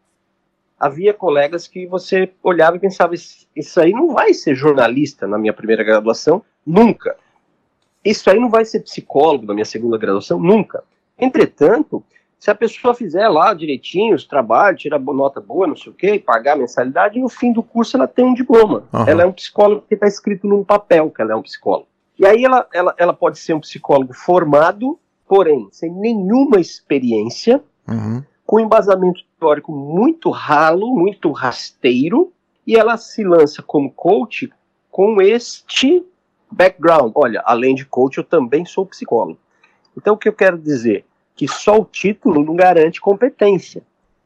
havia 0.78 1.14
colegas 1.14 1.66
que 1.68 1.86
você 1.86 2.30
olhava 2.42 2.76
e 2.76 2.80
pensava: 2.80 3.14
"Isso- 3.14 3.80
aí 3.80 3.92
não 3.92 4.12
vai 4.12 4.32
ser 4.34 4.54
jornalista 4.54 5.26
na 5.26 5.38
minha 5.38 5.52
primeira 5.52 5.82
graduação, 5.84 6.42
nunca. 6.66 7.16
Isso 8.04 8.28
aí 8.30 8.38
não 8.38 8.50
vai 8.50 8.64
ser 8.64 8.80
psicólogo 8.80 9.46
na 9.46 9.54
minha 9.54 9.64
segunda 9.64 9.96
graduação, 9.96 10.38
nunca. 10.38 10.84
Entretanto, 11.18 12.04
se 12.38 12.50
a 12.50 12.54
pessoa 12.54 12.92
fizer 12.94 13.26
lá 13.28 13.54
direitinho 13.54 14.14
os 14.14 14.26
trabalhos, 14.26 14.82
tirar 14.82 14.98
nota 14.98 15.40
boa, 15.40 15.66
não 15.66 15.76
sei 15.76 15.90
o 15.90 15.94
quê, 15.94 16.18
pagar 16.18 16.52
a 16.52 16.56
mensalidade, 16.56 17.18
no 17.18 17.28
fim 17.30 17.52
do 17.52 17.62
curso 17.62 17.96
ela 17.96 18.06
tem 18.06 18.24
um 18.24 18.34
diploma. 18.34 18.84
Aham. 18.92 19.08
Ela 19.08 19.22
é 19.22 19.26
um 19.26 19.32
psicólogo 19.32 19.84
que 19.88 19.94
está 19.94 20.06
escrito 20.06 20.46
num 20.46 20.62
papel 20.62 21.10
que 21.10 21.22
ela 21.22 21.32
é 21.32 21.36
um 21.36 21.42
psicólogo. 21.42 21.88
E 22.18 22.26
aí 22.26 22.44
ela, 22.44 22.66
ela, 22.74 22.94
ela 22.98 23.12
pode 23.14 23.38
ser 23.38 23.54
um 23.54 23.60
psicólogo 23.60 24.12
formado, 24.12 24.98
porém, 25.26 25.66
sem 25.72 25.90
nenhuma 25.90 26.60
experiência, 26.60 27.62
Uhum. 27.88 28.22
com 28.46 28.60
embasamento 28.60 29.20
teórico 29.44 29.72
muito 29.72 30.30
ralo, 30.30 30.94
muito 30.94 31.30
rasteiro, 31.30 32.32
e 32.66 32.76
ela 32.76 32.96
se 32.96 33.22
lança 33.22 33.62
como 33.62 33.92
coach 33.92 34.50
com 34.90 35.20
este 35.20 36.02
background. 36.50 37.12
Olha, 37.14 37.42
além 37.44 37.74
de 37.74 37.84
coach, 37.84 38.16
eu 38.16 38.24
também 38.24 38.64
sou 38.64 38.86
psicólogo. 38.86 39.38
Então, 39.96 40.14
o 40.14 40.16
que 40.16 40.28
eu 40.28 40.32
quero 40.32 40.56
dizer? 40.56 41.04
Que 41.36 41.46
só 41.46 41.78
o 41.78 41.84
título 41.84 42.42
não 42.42 42.56
garante 42.56 43.00
competência. 43.00 43.82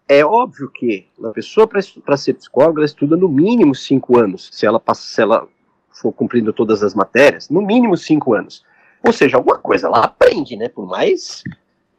É 0.07 0.24
óbvio 0.24 0.70
que 0.70 1.07
uma 1.18 1.33
pessoa, 1.33 1.66
para 1.66 2.16
ser 2.16 2.35
psicóloga, 2.35 2.81
ela 2.81 2.87
estuda 2.87 3.16
no 3.16 3.28
mínimo 3.28 3.74
cinco 3.74 4.18
anos, 4.18 4.48
se 4.52 4.64
ela, 4.64 4.78
passa, 4.78 5.02
se 5.02 5.20
ela 5.20 5.46
for 5.90 6.12
cumprindo 6.12 6.52
todas 6.52 6.83
as 6.83 6.94
matérias, 6.94 7.50
no 7.50 7.61
mínimo 7.61 7.96
cinco 7.96 8.35
anos. 8.35 8.64
Ou 9.04 9.12
seja, 9.12 9.37
alguma 9.37 9.59
coisa 9.59 9.88
ela 9.88 10.04
aprende, 10.04 10.57
né? 10.57 10.68
Por 10.68 10.87
mais 10.87 11.42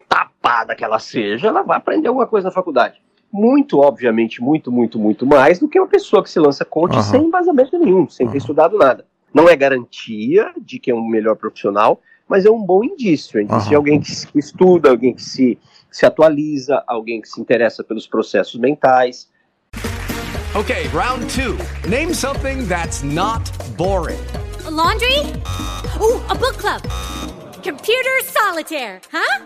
tapada 0.07 0.75
que 0.75 0.83
ela 0.83 0.99
seja, 0.99 1.47
ela 1.47 1.61
vai 1.61 1.77
aprender 1.77 2.07
alguma 2.07 2.25
coisa 2.25 2.47
na 2.47 2.53
faculdade. 2.53 2.99
Muito, 3.31 3.79
obviamente, 3.79 4.41
muito, 4.41 4.71
muito, 4.71 4.97
muito 4.97 5.25
mais 5.25 5.59
do 5.59 5.67
que 5.67 5.79
uma 5.79 5.87
pessoa 5.87 6.23
que 6.23 6.29
se 6.29 6.39
lança 6.39 6.65
coach 6.65 6.93
Aham. 6.93 7.03
sem 7.03 7.23
embasamento 7.25 7.77
nenhum, 7.77 8.09
sem 8.09 8.25
Aham. 8.25 8.31
ter 8.31 8.37
estudado 8.39 8.77
nada. 8.77 9.05
Não 9.33 9.47
é 9.47 9.55
garantia 9.55 10.51
de 10.59 10.79
que 10.79 10.89
é 10.89 10.95
um 10.95 11.07
melhor 11.07 11.35
profissional, 11.35 12.01
mas 12.27 12.45
é 12.45 12.49
um 12.49 12.63
bom 12.63 12.83
indício. 12.83 13.39
É 13.39 13.43
indício 13.43 13.59
Aham. 13.59 13.69
de 13.69 13.75
alguém 13.75 14.01
que, 14.01 14.11
estuda, 14.35 14.89
alguém 14.89 15.13
que 15.13 15.21
se, 15.21 15.59
se 15.91 16.05
atualiza, 16.05 16.83
alguém 16.87 17.21
que 17.21 17.29
se 17.29 17.39
interessa 17.39 17.83
pelos 17.83 18.07
processos 18.07 18.59
mentais. 18.59 19.29
Okay, 20.55 20.87
round 20.87 21.27
two. 21.29 21.55
Name 21.87 22.13
something 22.13 22.65
that's 22.67 23.03
not 23.03 23.51
boring. 23.77 24.17
A 24.65 24.71
laundry? 24.71 25.19
Ooh, 26.01 26.19
a 26.29 26.33
book 26.33 26.57
club. 26.57 26.81
Computer 27.63 28.23
solitaire, 28.23 28.99
huh? 29.11 29.45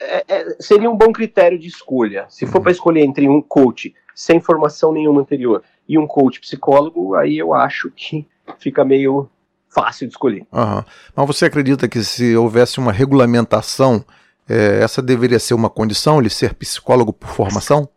é- 0.00 0.24
é- 0.28 0.56
seria 0.60 0.90
um 0.90 0.96
bom 0.96 1.12
critério 1.12 1.58
de 1.58 1.66
escolha. 1.68 2.26
Se 2.28 2.46
for 2.46 2.60
para 2.60 2.72
escolher 2.72 3.02
entre 3.02 3.28
um 3.28 3.40
coach 3.42 3.94
sem 4.14 4.40
formação 4.40 4.92
nenhuma 4.92 5.20
anterior 5.20 5.62
e 5.88 5.96
um 5.98 6.06
coach 6.06 6.40
psicólogo, 6.40 7.14
aí 7.14 7.38
eu 7.38 7.54
acho 7.54 7.90
que 7.90 8.26
fica 8.58 8.84
meio 8.84 9.28
fácil 9.68 10.06
de 10.06 10.12
escolher. 10.14 10.46
Aham. 10.52 10.84
Mas 11.14 11.26
você 11.26 11.44
acredita 11.46 11.86
que 11.88 12.02
se 12.02 12.36
houvesse 12.36 12.78
uma 12.78 12.90
regulamentação, 12.92 14.04
eh, 14.48 14.80
essa 14.82 15.00
deveria 15.02 15.38
ser 15.38 15.54
uma 15.54 15.68
condição, 15.70 16.18
ele 16.20 16.30
ser 16.30 16.54
psicólogo 16.54 17.12
por 17.12 17.28
formação? 17.28 17.88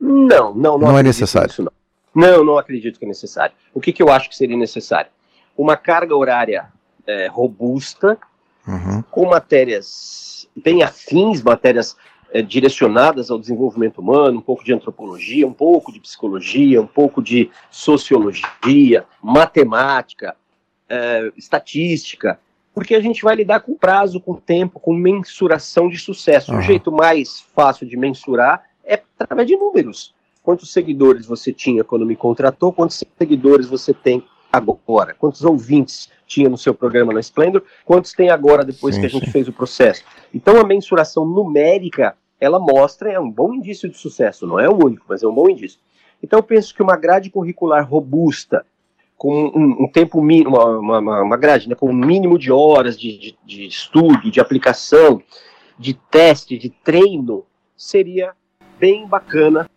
Não, 0.00 0.54
não, 0.54 0.78
não, 0.78 0.88
Não 0.88 0.98
é 0.98 1.02
necessário. 1.02 1.48
nisso, 1.48 1.62
não. 1.62 1.72
Não, 2.14 2.44
não 2.44 2.58
acredito 2.58 2.98
que 2.98 3.04
é 3.04 3.08
necessário. 3.08 3.54
O 3.74 3.80
que, 3.80 3.92
que 3.92 4.02
eu 4.02 4.10
acho 4.10 4.28
que 4.28 4.36
seria 4.36 4.56
necessário? 4.56 5.10
Uma 5.56 5.76
carga 5.76 6.16
horária 6.16 6.66
é, 7.06 7.26
robusta, 7.28 8.18
Uhum. 8.66 9.02
com 9.10 9.26
matérias 9.26 10.37
bem 10.62 10.82
afins, 10.82 11.42
matérias 11.42 11.96
é, 12.30 12.42
direcionadas 12.42 13.30
ao 13.30 13.38
desenvolvimento 13.38 14.00
humano, 14.00 14.38
um 14.38 14.42
pouco 14.42 14.64
de 14.64 14.72
antropologia, 14.72 15.46
um 15.46 15.52
pouco 15.52 15.92
de 15.92 16.00
psicologia, 16.00 16.80
um 16.80 16.86
pouco 16.86 17.22
de 17.22 17.50
sociologia, 17.70 19.06
matemática, 19.22 20.36
é, 20.88 21.32
estatística, 21.36 22.38
porque 22.74 22.94
a 22.94 23.00
gente 23.00 23.22
vai 23.22 23.34
lidar 23.34 23.60
com 23.60 23.74
prazo, 23.74 24.20
com 24.20 24.34
tempo, 24.34 24.78
com 24.78 24.94
mensuração 24.94 25.88
de 25.88 25.98
sucesso. 25.98 26.52
Uhum. 26.52 26.58
O 26.58 26.62
jeito 26.62 26.92
mais 26.92 27.40
fácil 27.54 27.86
de 27.86 27.96
mensurar 27.96 28.62
é 28.84 29.02
através 29.18 29.48
de 29.48 29.56
números. 29.56 30.14
Quantos 30.42 30.72
seguidores 30.72 31.26
você 31.26 31.52
tinha 31.52 31.82
quando 31.82 32.06
me 32.06 32.16
contratou? 32.16 32.72
Quantos 32.72 33.02
seguidores 33.18 33.66
você 33.66 33.92
tem 33.92 34.24
agora? 34.52 35.14
Quantos 35.14 35.44
ouvintes 35.44 36.10
tinha 36.26 36.48
no 36.48 36.58
seu 36.58 36.74
programa 36.74 37.12
na 37.12 37.20
Splendor? 37.20 37.62
Quantos 37.84 38.12
tem 38.12 38.30
agora 38.30 38.64
depois 38.64 38.94
Sim, 38.94 39.00
que 39.00 39.06
a 39.06 39.10
gente 39.10 39.26
sim. 39.26 39.32
fez 39.32 39.48
o 39.48 39.52
processo? 39.52 40.04
Então 40.32 40.58
a 40.60 40.64
mensuração 40.64 41.24
numérica, 41.24 42.16
ela 42.40 42.58
mostra, 42.58 43.10
é 43.10 43.20
um 43.20 43.30
bom 43.30 43.52
indício 43.52 43.88
de 43.88 43.96
sucesso, 43.96 44.46
não 44.46 44.58
é 44.58 44.68
o 44.68 44.84
único, 44.84 45.04
mas 45.08 45.22
é 45.22 45.26
um 45.26 45.34
bom 45.34 45.48
indício. 45.48 45.78
Então 46.22 46.38
eu 46.38 46.42
penso 46.42 46.74
que 46.74 46.82
uma 46.82 46.96
grade 46.96 47.30
curricular 47.30 47.88
robusta, 47.88 48.64
com 49.16 49.46
um, 49.46 49.84
um 49.84 49.88
tempo 49.88 50.22
mínimo, 50.22 50.56
uma, 50.56 51.00
uma, 51.00 51.22
uma 51.22 51.36
grade, 51.36 51.68
né, 51.68 51.74
com 51.74 51.90
um 51.90 51.94
mínimo 51.94 52.38
de 52.38 52.52
horas 52.52 52.98
de, 52.98 53.18
de, 53.18 53.38
de 53.44 53.66
estudo, 53.66 54.30
de 54.30 54.40
aplicação, 54.40 55.20
de 55.78 55.94
teste, 55.94 56.56
de 56.56 56.70
treino, 56.70 57.44
seria 57.76 58.32
bem 58.78 59.06
bacana 59.06 59.68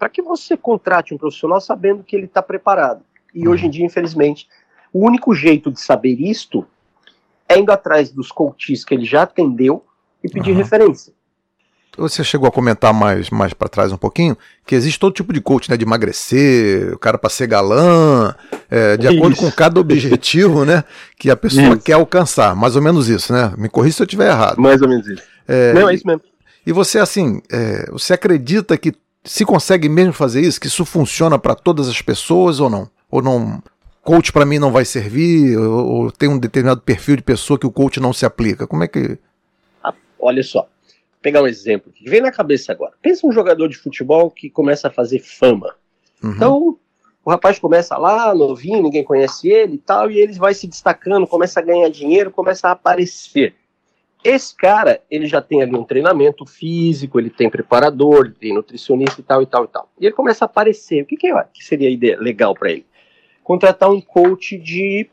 para 0.00 0.08
que 0.08 0.22
você 0.22 0.56
contrate 0.56 1.12
um 1.12 1.18
profissional 1.18 1.60
sabendo 1.60 2.02
que 2.02 2.16
ele 2.16 2.24
está 2.24 2.40
preparado. 2.40 3.02
E 3.34 3.46
hoje 3.46 3.66
em 3.66 3.70
dia, 3.70 3.84
infelizmente, 3.84 4.48
o 4.90 5.04
único 5.04 5.34
jeito 5.34 5.70
de 5.70 5.78
saber 5.78 6.18
isto 6.18 6.66
é 7.46 7.58
indo 7.58 7.70
atrás 7.70 8.10
dos 8.10 8.32
coaches 8.32 8.82
que 8.82 8.94
ele 8.94 9.04
já 9.04 9.22
atendeu 9.22 9.84
e 10.24 10.28
pedir 10.28 10.52
referência. 10.52 11.12
Você 11.98 12.24
chegou 12.24 12.48
a 12.48 12.52
comentar 12.52 12.94
mais, 12.94 13.28
mais 13.28 13.52
para 13.52 13.68
trás 13.68 13.92
um 13.92 13.96
pouquinho 13.98 14.38
que 14.64 14.74
existe 14.74 14.98
todo 14.98 15.12
tipo 15.12 15.34
de 15.34 15.40
coach, 15.40 15.68
né? 15.68 15.76
De 15.76 15.84
emagrecer, 15.84 16.94
o 16.94 16.98
cara 16.98 17.18
para 17.18 17.28
ser 17.28 17.46
galã, 17.46 18.34
é, 18.70 18.96
de 18.96 19.06
acordo 19.06 19.34
Isso. 19.34 19.42
com 19.42 19.50
cada 19.50 19.78
objetivo, 19.78 20.64
né? 20.64 20.82
Que 21.18 21.30
a 21.30 21.36
pessoa 21.36 21.74
Isso. 21.74 21.80
quer 21.80 21.94
alcançar. 21.94 22.56
Mais 22.56 22.74
ou 22.74 22.80
menos 22.80 23.08
isso, 23.08 23.32
né? 23.34 23.52
Me 23.58 23.68
corrija 23.68 23.96
se 23.96 24.02
eu 24.02 24.06
estiver 24.06 24.30
errado. 24.30 24.58
Mais 24.58 24.80
ou 24.80 24.88
menos 24.88 25.06
isso. 25.06 25.22
É, 25.46 25.74
Não, 25.74 25.90
é 25.90 25.94
isso 25.94 26.06
mesmo. 26.06 26.22
E 26.64 26.72
você, 26.72 26.98
assim, 26.98 27.42
é, 27.50 27.90
você 27.90 28.14
acredita 28.14 28.78
que 28.78 28.94
se 29.24 29.44
consegue 29.44 29.88
mesmo 29.88 30.12
fazer 30.12 30.40
isso, 30.40 30.60
que 30.60 30.66
isso 30.66 30.84
funciona 30.84 31.38
para 31.38 31.54
todas 31.54 31.88
as 31.88 32.00
pessoas 32.00 32.60
ou 32.60 32.70
não? 32.70 32.90
Ou 33.10 33.22
não? 33.22 33.62
Coach 34.02 34.32
para 34.32 34.46
mim 34.46 34.58
não 34.58 34.72
vai 34.72 34.84
servir? 34.84 35.56
Ou, 35.58 35.86
ou 35.86 36.12
tem 36.12 36.28
um 36.28 36.38
determinado 36.38 36.80
perfil 36.80 37.16
de 37.16 37.22
pessoa 37.22 37.58
que 37.58 37.66
o 37.66 37.70
coach 37.70 38.00
não 38.00 38.12
se 38.12 38.24
aplica? 38.24 38.66
Como 38.66 38.82
é 38.82 38.88
que. 38.88 39.18
Ah, 39.84 39.94
olha 40.18 40.42
só, 40.42 40.60
vou 40.62 40.68
pegar 41.20 41.42
um 41.42 41.46
exemplo 41.46 41.92
que 41.92 42.08
vem 42.08 42.20
na 42.20 42.32
cabeça 42.32 42.72
agora. 42.72 42.92
Pensa 43.02 43.26
um 43.26 43.32
jogador 43.32 43.68
de 43.68 43.76
futebol 43.76 44.30
que 44.30 44.48
começa 44.48 44.88
a 44.88 44.90
fazer 44.90 45.18
fama. 45.18 45.74
Uhum. 46.22 46.32
Então, 46.32 46.78
o 47.24 47.30
rapaz 47.30 47.58
começa 47.58 47.96
lá, 47.98 48.34
novinho, 48.34 48.82
ninguém 48.82 49.04
conhece 49.04 49.48
ele 49.48 49.74
e 49.74 49.78
tal, 49.78 50.10
e 50.10 50.18
ele 50.18 50.32
vai 50.32 50.54
se 50.54 50.66
destacando, 50.66 51.26
começa 51.26 51.60
a 51.60 51.62
ganhar 51.62 51.88
dinheiro, 51.90 52.30
começa 52.30 52.68
a 52.68 52.72
aparecer. 52.72 53.54
Esse 54.22 54.54
cara, 54.54 55.00
ele 55.10 55.26
já 55.26 55.40
tem 55.40 55.62
ali 55.62 55.74
um 55.74 55.84
treinamento 55.84 56.44
físico, 56.44 57.18
ele 57.18 57.30
tem 57.30 57.48
preparador, 57.48 58.26
ele 58.26 58.34
tem 58.34 58.54
nutricionista 58.54 59.20
e 59.20 59.24
tal 59.24 59.42
e 59.42 59.46
tal 59.46 59.64
e 59.64 59.68
tal. 59.68 59.88
E 59.98 60.06
ele 60.06 60.14
começa 60.14 60.44
a 60.44 60.46
aparecer. 60.46 61.02
O 61.02 61.06
que, 61.06 61.16
que, 61.16 61.28
é- 61.28 61.44
que 61.52 61.64
seria 61.64 61.88
legal 62.20 62.54
para 62.54 62.70
ele? 62.70 62.86
Contratar 63.42 63.90
um 63.90 64.00
coach 64.00 64.58
de 64.58 65.08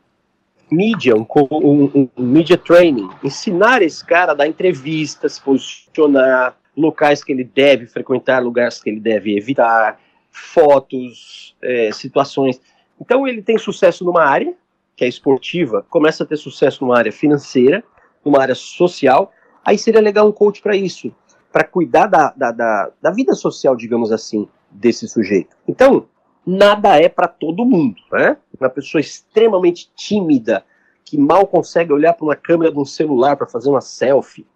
mídia, 0.70 1.16
um, 1.16 1.26
um, 1.50 1.84
um- 1.94 2.08
media 2.22 2.58
training, 2.58 3.08
ensinar 3.24 3.80
esse 3.80 4.04
cara 4.04 4.32
a 4.32 4.34
dar 4.34 4.46
entrevistas, 4.46 5.38
posicionar, 5.38 6.54
locais 6.76 7.24
que 7.24 7.32
ele 7.32 7.44
deve 7.44 7.86
frequentar, 7.86 8.42
lugares 8.42 8.80
que 8.80 8.90
ele 8.90 9.00
deve 9.00 9.36
evitar, 9.36 9.98
fotos, 10.30 11.56
eh, 11.62 11.90
situações. 11.92 12.60
Então 13.00 13.26
ele 13.26 13.42
tem 13.42 13.58
sucesso 13.58 14.04
numa 14.04 14.22
área, 14.22 14.54
que 14.94 15.04
é 15.04 15.08
esportiva, 15.08 15.84
começa 15.88 16.22
a 16.22 16.26
ter 16.26 16.36
sucesso 16.36 16.84
numa 16.84 16.98
área 16.98 17.10
financeira, 17.10 17.82
numa 18.24 18.40
área 18.40 18.54
social, 18.54 19.32
aí 19.64 19.78
seria 19.78 20.00
legal 20.00 20.28
um 20.28 20.32
coach 20.32 20.62
para 20.62 20.76
isso, 20.76 21.12
para 21.52 21.64
cuidar 21.64 22.06
da, 22.06 22.32
da, 22.36 22.52
da, 22.52 22.90
da 23.00 23.10
vida 23.10 23.34
social, 23.34 23.76
digamos 23.76 24.12
assim, 24.12 24.48
desse 24.70 25.08
sujeito. 25.08 25.56
Então, 25.66 26.06
nada 26.46 26.96
é 26.96 27.08
para 27.08 27.28
todo 27.28 27.64
mundo, 27.64 28.00
né? 28.12 28.36
Uma 28.58 28.70
pessoa 28.70 29.00
extremamente 29.00 29.90
tímida, 29.94 30.64
que 31.04 31.18
mal 31.18 31.46
consegue 31.46 31.92
olhar 31.92 32.12
para 32.12 32.24
uma 32.24 32.36
câmera 32.36 32.72
de 32.72 32.78
um 32.78 32.84
celular 32.84 33.36
para 33.36 33.46
fazer 33.46 33.68
uma 33.68 33.80
selfie. 33.80 34.46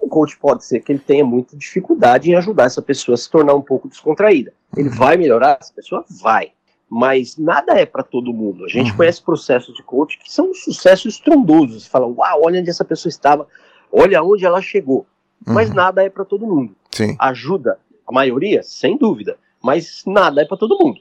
O 0.00 0.08
coach 0.08 0.38
pode 0.38 0.64
ser 0.64 0.80
que 0.80 0.92
ele 0.92 0.98
tenha 0.98 1.24
muita 1.24 1.56
dificuldade 1.56 2.30
em 2.30 2.34
ajudar 2.34 2.64
essa 2.64 2.80
pessoa 2.80 3.14
a 3.14 3.18
se 3.18 3.30
tornar 3.30 3.54
um 3.54 3.62
pouco 3.62 3.88
descontraída. 3.88 4.52
Ele 4.76 4.88
vai 4.88 5.16
melhorar? 5.16 5.58
Essa 5.60 5.72
pessoa 5.72 6.04
vai. 6.08 6.52
Mas 6.90 7.36
nada 7.36 7.72
é 7.78 7.84
para 7.84 8.02
todo 8.02 8.32
mundo. 8.32 8.64
A 8.64 8.68
gente 8.68 8.90
Uhum. 8.92 8.96
conhece 8.96 9.22
processos 9.22 9.74
de 9.74 9.82
coach 9.82 10.18
que 10.18 10.32
são 10.32 10.50
um 10.50 10.54
sucesso 10.54 11.06
estrondoso. 11.08 11.78
Você 11.80 11.88
fala, 11.88 12.06
uau, 12.06 12.44
olha 12.44 12.60
onde 12.60 12.70
essa 12.70 12.84
pessoa 12.84 13.10
estava, 13.10 13.46
olha 13.92 14.22
onde 14.22 14.44
ela 14.46 14.62
chegou. 14.62 15.06
Mas 15.46 15.68
Uhum. 15.68 15.74
nada 15.76 16.02
é 16.02 16.08
para 16.10 16.24
todo 16.24 16.46
mundo. 16.46 16.74
Sim. 16.90 17.14
Ajuda 17.18 17.78
a 18.06 18.12
maioria, 18.12 18.62
sem 18.62 18.96
dúvida. 18.96 19.36
Mas 19.62 20.02
nada 20.06 20.40
é 20.42 20.44
para 20.46 20.56
todo 20.56 20.78
mundo. 20.78 20.98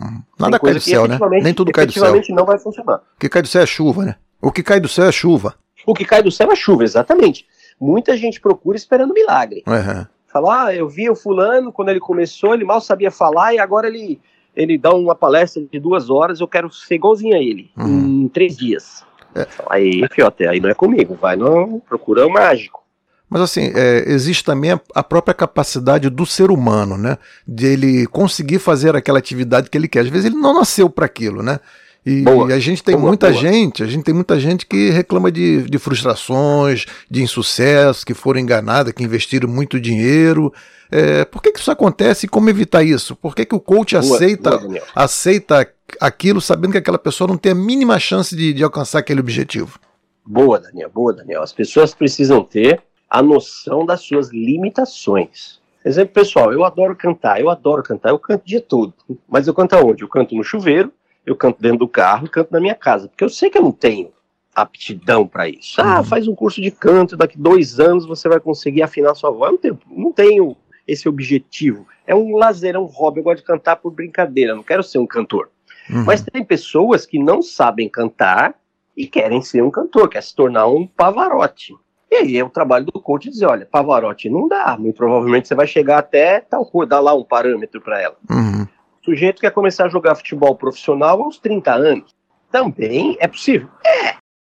Uhum. 0.00 0.22
Nada 0.38 0.58
cai 0.58 0.74
do 0.74 0.80
céu, 0.80 1.06
né? 1.06 1.18
Nem 1.42 1.54
tudo 1.54 1.70
cai 1.72 1.86
do 1.86 1.92
céu. 1.92 2.14
não 2.30 2.44
vai 2.44 2.58
funcionar. 2.58 2.96
O 3.16 3.20
que 3.20 3.28
cai 3.28 3.42
do 3.42 3.48
céu 3.48 3.62
é 3.62 3.66
chuva, 3.66 4.04
né? 4.04 4.16
O 4.40 4.50
que 4.52 4.62
cai 4.62 4.80
do 4.80 4.88
céu 4.88 5.06
é 5.06 5.12
chuva. 5.12 5.54
O 5.86 5.94
que 5.94 6.04
cai 6.04 6.22
do 6.22 6.30
céu 6.30 6.50
é 6.52 6.56
chuva, 6.56 6.84
exatamente. 6.84 7.46
Muita 7.80 8.16
gente 8.16 8.40
procura 8.40 8.76
esperando 8.76 9.14
milagre. 9.14 9.62
Uhum. 9.66 10.06
Fala, 10.26 10.64
ah, 10.66 10.74
eu 10.74 10.88
vi 10.88 11.08
o 11.08 11.16
fulano, 11.16 11.72
quando 11.72 11.88
ele 11.88 12.00
começou, 12.00 12.54
ele 12.54 12.64
mal 12.64 12.80
sabia 12.80 13.10
falar 13.10 13.54
e 13.54 13.58
agora 13.58 13.86
ele, 13.88 14.20
ele 14.58 14.76
dá 14.76 14.92
uma 14.92 15.14
palestra 15.14 15.62
de 15.70 15.78
duas 15.78 16.10
horas, 16.10 16.40
eu 16.40 16.48
quero 16.48 16.70
ser 16.70 16.96
igualzinho 16.96 17.36
a 17.36 17.38
ele, 17.38 17.70
Uhum. 17.76 18.24
em 18.24 18.28
três 18.28 18.56
dias. 18.56 19.04
É. 19.34 19.46
Aí, 19.70 20.02
fiote, 20.10 20.46
aí 20.46 20.58
não 20.58 20.68
é 20.68 20.74
comigo, 20.74 21.16
vai 21.20 21.36
no 21.36 21.80
procura 21.88 22.26
o 22.26 22.30
mágico. 22.30 22.82
Mas 23.30 23.42
assim, 23.42 23.70
é, 23.74 24.04
existe 24.10 24.42
também 24.42 24.72
a, 24.72 24.80
a 24.94 25.02
própria 25.02 25.34
capacidade 25.34 26.08
do 26.10 26.24
ser 26.24 26.50
humano, 26.50 26.96
né? 26.96 27.18
De 27.46 27.66
ele 27.66 28.06
conseguir 28.06 28.58
fazer 28.58 28.96
aquela 28.96 29.18
atividade 29.18 29.68
que 29.68 29.76
ele 29.76 29.86
quer. 29.86 30.00
Às 30.00 30.08
vezes 30.08 30.24
ele 30.26 30.34
não 30.36 30.54
nasceu 30.54 30.88
para 30.88 31.04
aquilo, 31.04 31.42
né? 31.42 31.60
E, 32.08 32.22
Boa. 32.22 32.54
a 32.54 32.58
gente 32.58 32.82
tem 32.82 32.96
Boa, 32.96 33.08
muita 33.08 33.28
boa. 33.28 33.38
gente, 33.38 33.82
a 33.82 33.86
gente 33.86 34.02
tem 34.02 34.14
muita 34.14 34.40
gente 34.40 34.64
que 34.64 34.88
reclama 34.88 35.30
de, 35.30 35.64
de 35.64 35.78
frustrações, 35.78 36.86
de 37.10 37.22
insucesso, 37.22 38.06
que 38.06 38.14
foram 38.14 38.40
enganadas, 38.40 38.94
que 38.94 39.04
investiram 39.04 39.46
muito 39.46 39.78
dinheiro. 39.78 40.50
É, 40.90 41.26
por 41.26 41.42
que, 41.42 41.52
que 41.52 41.60
isso 41.60 41.70
acontece 41.70 42.24
e 42.24 42.28
como 42.30 42.48
evitar 42.48 42.82
isso? 42.82 43.14
Por 43.14 43.34
que, 43.34 43.44
que 43.44 43.54
o 43.54 43.60
coach 43.60 43.94
aceita, 43.94 44.58
aceita 44.94 45.70
aquilo 46.00 46.40
sabendo 46.40 46.72
que 46.72 46.78
aquela 46.78 46.98
pessoa 46.98 47.28
não 47.28 47.36
tem 47.36 47.52
a 47.52 47.54
mínima 47.54 47.98
chance 47.98 48.34
de, 48.34 48.54
de 48.54 48.64
alcançar 48.64 49.00
aquele 49.00 49.20
objetivo? 49.20 49.78
Boa, 50.24 50.58
Daniel, 50.58 50.90
boa, 50.94 51.12
Daniel. 51.12 51.42
As 51.42 51.52
pessoas 51.52 51.92
precisam 51.92 52.42
ter 52.42 52.80
a 53.10 53.22
noção 53.22 53.84
das 53.84 54.00
suas 54.00 54.30
limitações. 54.30 55.58
Exemplo 55.84 56.14
pessoal, 56.14 56.54
eu 56.54 56.64
adoro 56.64 56.96
cantar, 56.96 57.38
eu 57.38 57.50
adoro 57.50 57.82
cantar, 57.82 58.08
eu 58.08 58.18
canto 58.18 58.40
o 58.44 58.46
dia 58.46 58.62
todo. 58.62 58.94
Mas 59.28 59.46
eu 59.46 59.52
canto 59.52 59.74
aonde? 59.74 60.02
Eu 60.02 60.08
canto 60.08 60.34
no 60.34 60.42
chuveiro, 60.42 60.90
eu 61.30 61.36
canto 61.36 61.60
dentro 61.60 61.78
do 61.78 61.88
carro 61.88 62.26
e 62.26 62.30
canto 62.30 62.52
na 62.52 62.60
minha 62.60 62.74
casa. 62.74 63.08
Porque 63.08 63.22
eu 63.22 63.28
sei 63.28 63.50
que 63.50 63.58
eu 63.58 63.62
não 63.62 63.72
tenho 63.72 64.10
aptidão 64.54 65.26
para 65.26 65.48
isso. 65.48 65.80
Ah, 65.80 66.02
faz 66.02 66.26
um 66.26 66.34
curso 66.34 66.60
de 66.60 66.70
canto, 66.70 67.16
daqui 67.16 67.38
dois 67.38 67.78
anos 67.78 68.06
você 68.06 68.28
vai 68.28 68.40
conseguir 68.40 68.82
afinar 68.82 69.14
sua 69.14 69.30
voz. 69.30 69.46
Eu 69.46 69.52
não 69.52 69.58
tenho, 69.58 69.78
não 69.86 70.12
tenho 70.12 70.56
esse 70.86 71.08
objetivo. 71.08 71.86
É 72.06 72.14
um 72.14 72.36
lazer, 72.36 72.74
é 72.74 72.78
um 72.78 72.86
hobby. 72.86 73.20
Eu 73.20 73.24
gosto 73.24 73.38
de 73.38 73.44
cantar 73.44 73.76
por 73.76 73.92
brincadeira, 73.92 74.54
não 74.54 74.62
quero 74.62 74.82
ser 74.82 74.98
um 74.98 75.06
cantor. 75.06 75.50
Uhum. 75.90 76.04
Mas 76.04 76.22
tem 76.22 76.44
pessoas 76.44 77.06
que 77.06 77.18
não 77.18 77.42
sabem 77.42 77.88
cantar 77.88 78.54
e 78.96 79.06
querem 79.06 79.40
ser 79.42 79.62
um 79.62 79.70
cantor, 79.70 80.08
quer 80.08 80.22
se 80.22 80.34
tornar 80.34 80.66
um 80.66 80.86
Pavarotti. 80.86 81.74
E 82.10 82.16
aí 82.16 82.38
é 82.38 82.44
o 82.44 82.48
trabalho 82.48 82.86
do 82.86 83.00
coach 83.00 83.28
dizer, 83.28 83.46
olha, 83.46 83.66
Pavarotti 83.66 84.30
não 84.30 84.48
dá, 84.48 84.76
muito 84.78 84.96
provavelmente 84.96 85.46
você 85.46 85.54
vai 85.54 85.66
chegar 85.66 85.98
até 85.98 86.40
tal 86.40 86.64
coisa, 86.64 86.88
dar 86.88 87.00
lá 87.00 87.14
um 87.14 87.22
parâmetro 87.22 87.80
para 87.82 88.00
ela. 88.00 88.16
Uhum. 88.30 88.66
Sujeito 89.10 89.40
quer 89.40 89.50
começar 89.50 89.86
a 89.86 89.88
jogar 89.88 90.14
futebol 90.14 90.54
profissional 90.54 91.22
aos 91.22 91.38
30 91.38 91.72
anos. 91.72 92.14
Também 92.50 93.16
é 93.20 93.26
possível? 93.26 93.68
É. 93.84 94.14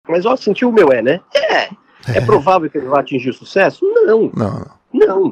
Mas 0.09 0.25
ó, 0.25 0.37
sentiu 0.37 0.71
o 0.71 0.73
meu 0.73 0.91
é, 0.93 1.03
né? 1.03 1.21
É. 1.35 1.69
É 2.17 2.21
provável 2.25 2.71
que 2.71 2.79
ele 2.79 2.87
vá 2.87 3.01
atingir 3.01 3.31
o 3.31 3.35
sucesso? 3.35 3.85
Não. 3.85 4.07
Não, 4.07 4.31
não. 4.35 4.67
Não. 4.93 5.27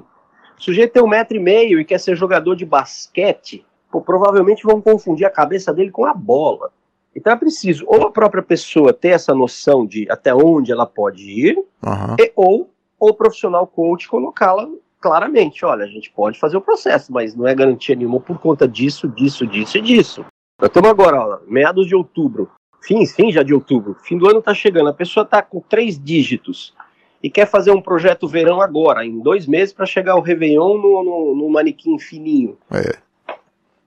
O 0.58 0.62
sujeito 0.62 0.92
tem 0.92 1.02
um 1.02 1.08
metro 1.08 1.36
e 1.36 1.40
meio 1.40 1.80
e 1.80 1.84
quer 1.84 1.98
ser 1.98 2.14
jogador 2.16 2.54
de 2.54 2.64
basquete, 2.66 3.64
pô, 3.90 4.00
provavelmente 4.00 4.64
vão 4.64 4.80
confundir 4.80 5.26
a 5.26 5.30
cabeça 5.30 5.72
dele 5.72 5.90
com 5.90 6.04
a 6.04 6.12
bola. 6.14 6.70
Então 7.14 7.32
é 7.32 7.36
preciso 7.36 7.84
ou 7.86 8.02
a 8.02 8.10
própria 8.10 8.42
pessoa 8.42 8.92
ter 8.92 9.08
essa 9.08 9.34
noção 9.34 9.86
de 9.86 10.06
até 10.10 10.34
onde 10.34 10.70
ela 10.72 10.84
pode 10.86 11.22
ir, 11.22 11.56
Uhum. 11.56 12.16
e, 12.18 12.32
ou 12.36 12.70
o 12.98 13.14
profissional 13.14 13.66
coach 13.66 14.08
colocá-la 14.08 14.68
claramente. 15.00 15.64
Olha, 15.64 15.84
a 15.84 15.88
gente 15.88 16.10
pode 16.10 16.38
fazer 16.38 16.56
o 16.56 16.60
processo, 16.60 17.12
mas 17.12 17.34
não 17.34 17.46
é 17.46 17.54
garantia 17.54 17.94
nenhuma 17.94 18.20
por 18.20 18.38
conta 18.38 18.66
disso, 18.66 19.08
disso, 19.08 19.46
disso 19.46 19.78
e 19.78 19.80
disso. 19.80 20.24
Nós 20.60 20.68
estamos 20.68 20.90
agora, 20.90 21.20
ó, 21.20 21.38
meados 21.46 21.86
de 21.86 21.94
outubro, 21.94 22.50
fim, 22.82 23.04
fim 23.06 23.30
já 23.30 23.42
de 23.42 23.52
outubro, 23.52 23.96
fim 24.02 24.16
do 24.16 24.28
ano 24.28 24.38
está 24.38 24.54
chegando, 24.54 24.88
a 24.88 24.94
pessoa 24.94 25.24
está 25.24 25.42
com 25.42 25.60
três 25.60 26.02
dígitos 26.02 26.74
e 27.22 27.28
quer 27.28 27.46
fazer 27.46 27.70
um 27.70 27.82
projeto 27.82 28.26
verão 28.26 28.60
agora, 28.60 29.04
em 29.04 29.20
dois 29.20 29.46
meses, 29.46 29.72
para 29.74 29.84
chegar 29.86 30.16
o 30.16 30.20
Réveillon 30.20 30.78
no, 30.78 31.04
no, 31.04 31.34
no 31.36 31.50
manequim 31.50 31.98
fininho. 31.98 32.56
É. 32.70 32.96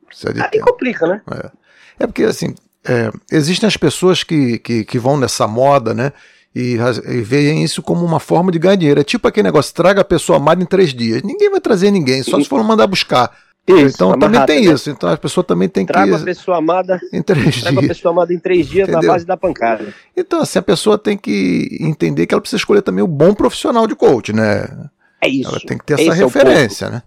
Precisa 0.05 0.33
de 0.33 0.41
Aí 0.41 0.49
tempo. 0.49 0.65
complica, 0.65 1.07
né? 1.07 1.21
É 1.99 2.07
porque, 2.07 2.23
assim, 2.23 2.53
É, 2.87 3.11
existem 3.29 3.67
as 3.67 3.75
pessoas 3.75 4.23
que, 4.23 4.57
que, 4.59 4.85
que, 4.85 4.97
vão 4.97 5.17
nessa 5.17 5.45
moda, 5.45 5.93
né? 5.93 6.13
E, 6.55 6.77
e 7.07 7.21
veem 7.21 7.63
isso 7.63 7.81
como 7.81 8.03
uma 8.03 8.19
forma 8.19 8.51
de 8.51 8.57
ganhar 8.57 8.75
dinheiro. 8.75 8.99
É 8.99 9.03
tipo 9.03 9.27
aquele 9.27 9.45
negócio: 9.45 9.73
traga 9.73 10.01
a 10.01 10.05
pessoa 10.05 10.37
amada 10.37 10.61
em 10.61 10.65
três 10.65 10.93
dias. 10.93 11.21
Ninguém 11.21 11.49
vai 11.49 11.61
trazer 11.61 11.91
ninguém, 11.91 12.23
só 12.23 12.39
se 12.39 12.47
for 12.47 12.63
mandar 12.63 12.87
buscar. 12.87 13.31
Isso, 13.67 13.95
então 13.95 14.17
também 14.17 14.43
tem 14.47 14.65
né? 14.65 14.73
isso. 14.73 14.89
Então 14.89 15.09
a 15.09 15.17
pessoa 15.17 15.43
também 15.43 15.69
tem 15.69 15.85
traga 15.85 16.05
que. 16.05 16.09
Traga 16.09 16.23
a 16.23 16.25
pessoa 16.25 16.57
amada 16.57 16.99
em 17.13 17.21
três 17.21 17.61
traga 17.61 17.79
dias. 17.79 17.85
a 17.85 17.87
pessoa 17.93 18.11
amada 18.11 18.33
em 18.33 18.39
três 18.39 18.67
dias 18.67 18.89
Entendeu? 18.89 19.07
na 19.07 19.13
base 19.13 19.25
da 19.25 19.37
pancada. 19.37 19.93
Então, 20.17 20.41
assim, 20.41 20.57
a 20.57 20.63
pessoa 20.63 20.97
tem 20.97 21.15
que 21.15 21.77
entender 21.79 22.25
que 22.25 22.33
ela 22.33 22.41
precisa 22.41 22.57
escolher 22.57 22.81
também 22.81 23.03
o 23.03 23.07
bom 23.07 23.33
profissional 23.33 23.85
de 23.85 23.95
coach, 23.95 24.33
né? 24.33 24.89
É 25.21 25.29
isso. 25.29 25.49
Ela 25.49 25.59
tem 25.59 25.77
que 25.77 25.85
ter 25.85 25.93
essa 25.93 26.03
Esse 26.03 26.23
referência, 26.23 26.85
é 26.85 26.89
né? 26.89 27.03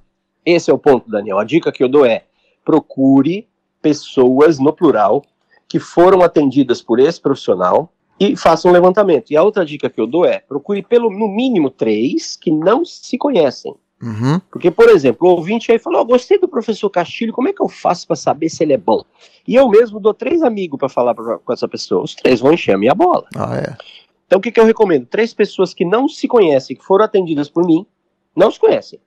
Esse 0.46 0.70
é 0.70 0.74
o 0.74 0.78
ponto, 0.78 1.11
Daniel. 1.11 1.38
A 1.38 1.44
dica 1.44 1.72
que 1.72 1.83
eu 1.83 1.88
dou 1.88 2.07
é: 2.07 2.24
procure 2.64 3.48
pessoas, 3.81 4.61
no 4.61 4.72
plural, 4.72 5.24
que 5.68 5.81
foram 5.81 6.22
atendidas 6.22 6.81
por 6.81 7.00
esse 7.00 7.20
profissional 7.20 7.92
e 8.22 8.37
façam 8.37 8.70
um 8.70 8.74
levantamento. 8.74 9.30
E 9.30 9.37
a 9.37 9.42
outra 9.42 9.64
dica 9.64 9.90
que 9.90 10.00
eu 10.00 10.06
dou 10.06 10.24
é: 10.24 10.38
procure 10.38 10.82
pelo 10.82 11.11
no 11.11 11.28
mínimo 11.28 11.70
três 11.70 12.37
que 12.37 12.50
não 12.50 12.85
se 12.85 13.18
conhecem. 13.18 13.74
Uhum. 14.00 14.40
Porque, 14.50 14.70
por 14.70 14.88
exemplo, 14.88 15.28
o 15.28 15.32
ouvinte 15.32 15.70
aí 15.72 15.78
falou: 15.78 16.02
oh, 16.02 16.04
gostei 16.04 16.38
do 16.38 16.48
professor 16.48 16.88
Castilho, 16.90 17.32
como 17.32 17.48
é 17.48 17.52
que 17.52 17.62
eu 17.62 17.68
faço 17.68 18.06
para 18.06 18.16
saber 18.16 18.48
se 18.48 18.62
ele 18.62 18.72
é 18.72 18.78
bom? 18.78 19.04
E 19.46 19.54
eu 19.54 19.68
mesmo 19.68 19.98
dou 19.98 20.14
três 20.14 20.42
amigos 20.42 20.78
para 20.78 20.88
falar 20.88 21.14
pra, 21.14 21.38
com 21.38 21.52
essa 21.52 21.68
pessoa. 21.68 22.02
Os 22.02 22.14
três 22.14 22.40
vão 22.40 22.52
encher 22.52 22.74
a 22.74 22.78
minha 22.78 22.94
bola. 22.94 23.26
Ah, 23.37 23.56
é. 23.56 23.76
Então, 24.26 24.38
o 24.38 24.42
que, 24.42 24.50
que 24.50 24.58
eu 24.58 24.64
recomendo? 24.64 25.06
Três 25.06 25.35
pessoas 25.35 25.74
que 25.74 25.85
não 25.85 26.08
se 26.08 26.26
conhecem, 26.26 26.76
que 26.76 26.85
foram 26.85 27.04
atendidas 27.04 27.48
por 27.48 27.66
mim, 27.66 27.87
não 28.35 28.50
se 28.50 28.58
conhecem. 28.58 28.98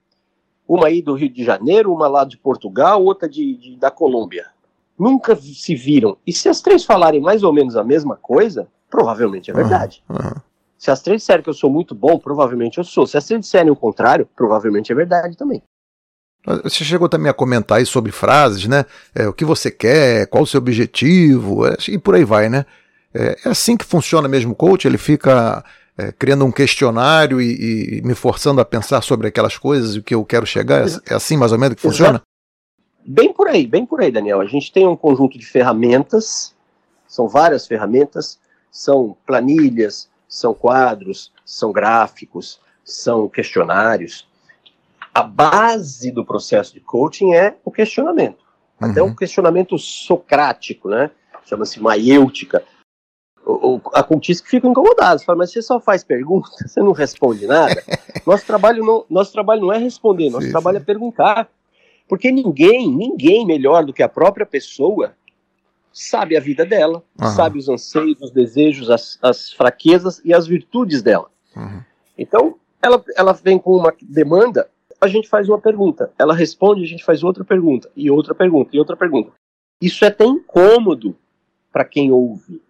Uma 0.68 0.86
aí 0.86 1.02
do 1.02 1.14
Rio 1.14 1.28
de 1.28 1.44
Janeiro, 1.44 1.92
uma 1.92 2.08
lá 2.08 2.24
de 2.24 2.36
Portugal, 2.36 3.04
outra 3.04 3.28
de, 3.28 3.54
de 3.56 3.76
da 3.76 3.90
Colômbia. 3.90 4.46
Nunca 4.98 5.36
se 5.36 5.74
viram. 5.74 6.16
E 6.26 6.32
se 6.32 6.48
as 6.48 6.60
três 6.60 6.84
falarem 6.84 7.20
mais 7.20 7.42
ou 7.42 7.52
menos 7.52 7.76
a 7.76 7.84
mesma 7.84 8.16
coisa, 8.16 8.68
provavelmente 8.90 9.50
é 9.50 9.54
verdade. 9.54 10.02
Uhum. 10.08 10.40
Se 10.78 10.90
as 10.90 11.00
três 11.00 11.22
disserem 11.22 11.42
que 11.42 11.48
eu 11.48 11.54
sou 11.54 11.70
muito 11.70 11.94
bom, 11.94 12.18
provavelmente 12.18 12.78
eu 12.78 12.84
sou. 12.84 13.06
Se 13.06 13.16
as 13.16 13.24
três 13.24 13.40
disserem 13.40 13.70
o 13.70 13.76
contrário, 13.76 14.28
provavelmente 14.36 14.92
é 14.92 14.94
verdade 14.94 15.36
também. 15.36 15.62
Você 16.62 16.84
chegou 16.84 17.08
também 17.08 17.28
a 17.28 17.34
comentar 17.34 17.78
aí 17.78 17.86
sobre 17.86 18.12
frases, 18.12 18.66
né? 18.68 18.84
É, 19.14 19.26
o 19.26 19.32
que 19.32 19.44
você 19.44 19.68
quer, 19.68 20.26
qual 20.28 20.44
o 20.44 20.46
seu 20.46 20.58
objetivo, 20.58 21.66
é, 21.66 21.76
e 21.88 21.98
por 21.98 22.14
aí 22.14 22.24
vai, 22.24 22.48
né? 22.48 22.64
É, 23.12 23.36
é, 23.44 23.48
assim 23.48 23.76
que 23.76 23.84
funciona 23.84 24.28
mesmo 24.28 24.52
o 24.52 24.54
coach, 24.54 24.86
ele 24.86 24.98
fica 24.98 25.64
é, 25.98 26.12
criando 26.12 26.44
um 26.44 26.52
questionário 26.52 27.40
e, 27.40 27.98
e, 27.98 28.02
me 28.02 28.14
forçando 28.14 28.60
a 28.60 28.64
pensar 28.64 29.02
sobre 29.02 29.26
aquelas 29.26 29.58
coisas 29.58 29.96
e 29.96 29.98
o 29.98 30.02
que 30.02 30.14
eu 30.14 30.24
quero 30.24 30.46
chegar. 30.46 30.86
É, 30.86 30.90
é 31.10 31.14
assim 31.14 31.36
mais 31.36 31.50
ou 31.50 31.58
menos 31.58 31.74
que 31.74 31.82
funciona? 31.82 32.22
Bem 33.04 33.32
por 33.32 33.48
aí, 33.48 33.66
bem 33.66 33.84
por 33.84 34.00
aí, 34.00 34.12
Daniel. 34.12 34.40
A 34.40 34.46
gente 34.46 34.72
tem 34.72 34.86
um 34.86 34.96
conjunto 34.96 35.38
de 35.38 35.46
ferramentas, 35.46 36.54
são 37.08 37.26
várias 37.26 37.66
ferramentas, 37.66 38.38
são 38.76 39.16
planilhas, 39.26 40.06
são 40.28 40.52
quadros, 40.52 41.32
são 41.46 41.72
gráficos, 41.72 42.60
são 42.84 43.26
questionários. 43.26 44.28
A 45.14 45.22
base 45.22 46.10
do 46.10 46.22
processo 46.22 46.74
de 46.74 46.80
coaching 46.80 47.32
é 47.32 47.56
o 47.64 47.70
questionamento. 47.70 48.44
Uhum. 48.78 48.90
Até 48.90 49.02
um 49.02 49.14
questionamento 49.14 49.78
socrático, 49.78 50.90
né? 50.90 51.10
Chama-se 51.46 51.80
maiêutica. 51.80 52.62
O, 53.46 53.76
o, 53.76 53.80
a 53.94 54.02
cultista 54.02 54.44
que 54.44 54.50
fica 54.50 54.68
incomodada, 54.68 55.18
fala, 55.20 55.38
mas 55.38 55.52
você 55.52 55.62
só 55.62 55.80
faz 55.80 56.04
pergunta, 56.04 56.50
você 56.60 56.80
não 56.80 56.92
responde 56.92 57.46
nada. 57.46 57.82
nosso, 58.26 58.44
trabalho 58.44 58.84
não, 58.84 59.06
nosso 59.08 59.32
trabalho 59.32 59.62
não 59.62 59.72
é 59.72 59.78
responder, 59.78 60.28
nosso 60.28 60.46
sim, 60.46 60.52
trabalho 60.52 60.76
sim. 60.76 60.82
é 60.82 60.84
perguntar. 60.84 61.48
Porque 62.06 62.30
ninguém, 62.30 62.94
ninguém 62.94 63.46
melhor 63.46 63.86
do 63.86 63.92
que 63.94 64.02
a 64.02 64.08
própria 64.08 64.44
pessoa 64.44 65.14
sabe 65.98 66.36
a 66.36 66.40
vida 66.40 66.62
dela, 66.62 67.02
uhum. 67.18 67.28
sabe 67.28 67.58
os 67.58 67.70
anseios, 67.70 68.20
os 68.20 68.30
desejos, 68.30 68.90
as, 68.90 69.18
as, 69.22 69.50
fraquezas 69.50 70.20
e 70.22 70.34
as 70.34 70.46
virtudes 70.46 71.00
dela. 71.00 71.30
Uhum. 71.56 71.80
Então, 72.18 72.56
ela, 72.82 73.02
ela 73.16 73.32
vem 73.32 73.58
com 73.58 73.74
uma 73.74 73.94
demanda, 74.02 74.68
a 75.00 75.08
gente 75.08 75.26
faz 75.26 75.48
uma 75.48 75.58
pergunta, 75.58 76.12
ela 76.18 76.34
responde, 76.34 76.82
a 76.82 76.86
gente 76.86 77.02
faz 77.02 77.24
outra 77.24 77.42
pergunta, 77.46 77.90
e 77.96 78.10
outra 78.10 78.34
pergunta, 78.34 78.76
e 78.76 78.78
outra 78.78 78.94
pergunta. 78.94 79.32
Isso 79.80 80.04
é 80.04 80.08
até 80.08 80.26
incômodo 80.26 81.16
para 81.72 81.84
quem 81.86 82.12
ouve. 82.12 82.60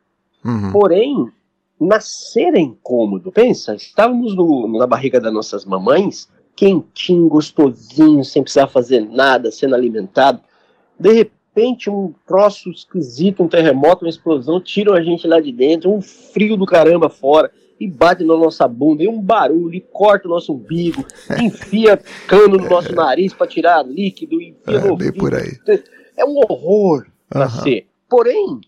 Uhum. 0.45 0.71
Porém, 0.71 1.33
nascer 1.81 2.55
é 2.55 2.61
incômodo. 2.61 3.33
Pensa, 3.33 3.75
estávamos 3.75 4.37
no, 4.37 4.79
na 4.79 4.87
barriga 4.87 5.21
das 5.21 5.33
nossas 5.33 5.65
mamães, 5.65 6.29
quentinho, 6.55 7.29
gostosinho, 7.29 8.25
sem 8.25 8.41
precisar 8.41 8.69
fazer 8.69 9.01
nada, 9.01 9.51
sendo 9.51 9.75
alimentado. 9.75 10.41
De 10.99 11.13
repente, 11.13 11.36
repente 11.57 11.89
um 11.89 12.13
troço 12.27 12.71
esquisito, 12.71 13.43
um 13.43 13.49
terremoto, 13.49 14.05
uma 14.05 14.11
explosão, 14.11 14.61
tiram 14.61 14.93
a 14.93 15.01
gente 15.01 15.27
lá 15.27 15.41
de 15.41 15.51
dentro, 15.51 15.91
um 15.91 16.03
frio 16.03 16.55
do 16.55 16.67
caramba 16.67 17.09
fora, 17.09 17.51
e 17.81 17.89
bate 17.89 18.23
na 18.25 18.37
nossa 18.37 18.69
bunda, 18.69 19.03
e 19.03 19.09
um 19.09 19.21
barulho, 19.21 19.75
e 19.75 19.81
corta 19.81 20.29
o 20.29 20.31
nosso 20.31 20.53
umbigo, 20.53 21.05
enfia 21.43 21.99
cano 22.27 22.59
no 22.59 22.69
nosso 22.69 22.95
nariz 22.95 23.33
para 23.33 23.47
tirar 23.47 23.83
líquido, 23.87 24.41
enfia 24.41 24.79
é, 24.79 24.87
no 24.87 24.97
bem 24.97 25.13
por 25.13 25.35
aí. 25.35 25.59
É 26.17 26.25
um 26.25 26.37
horror 26.37 27.07
uhum. 27.35 27.49
ser. 27.63 27.87
Porém, 28.09 28.61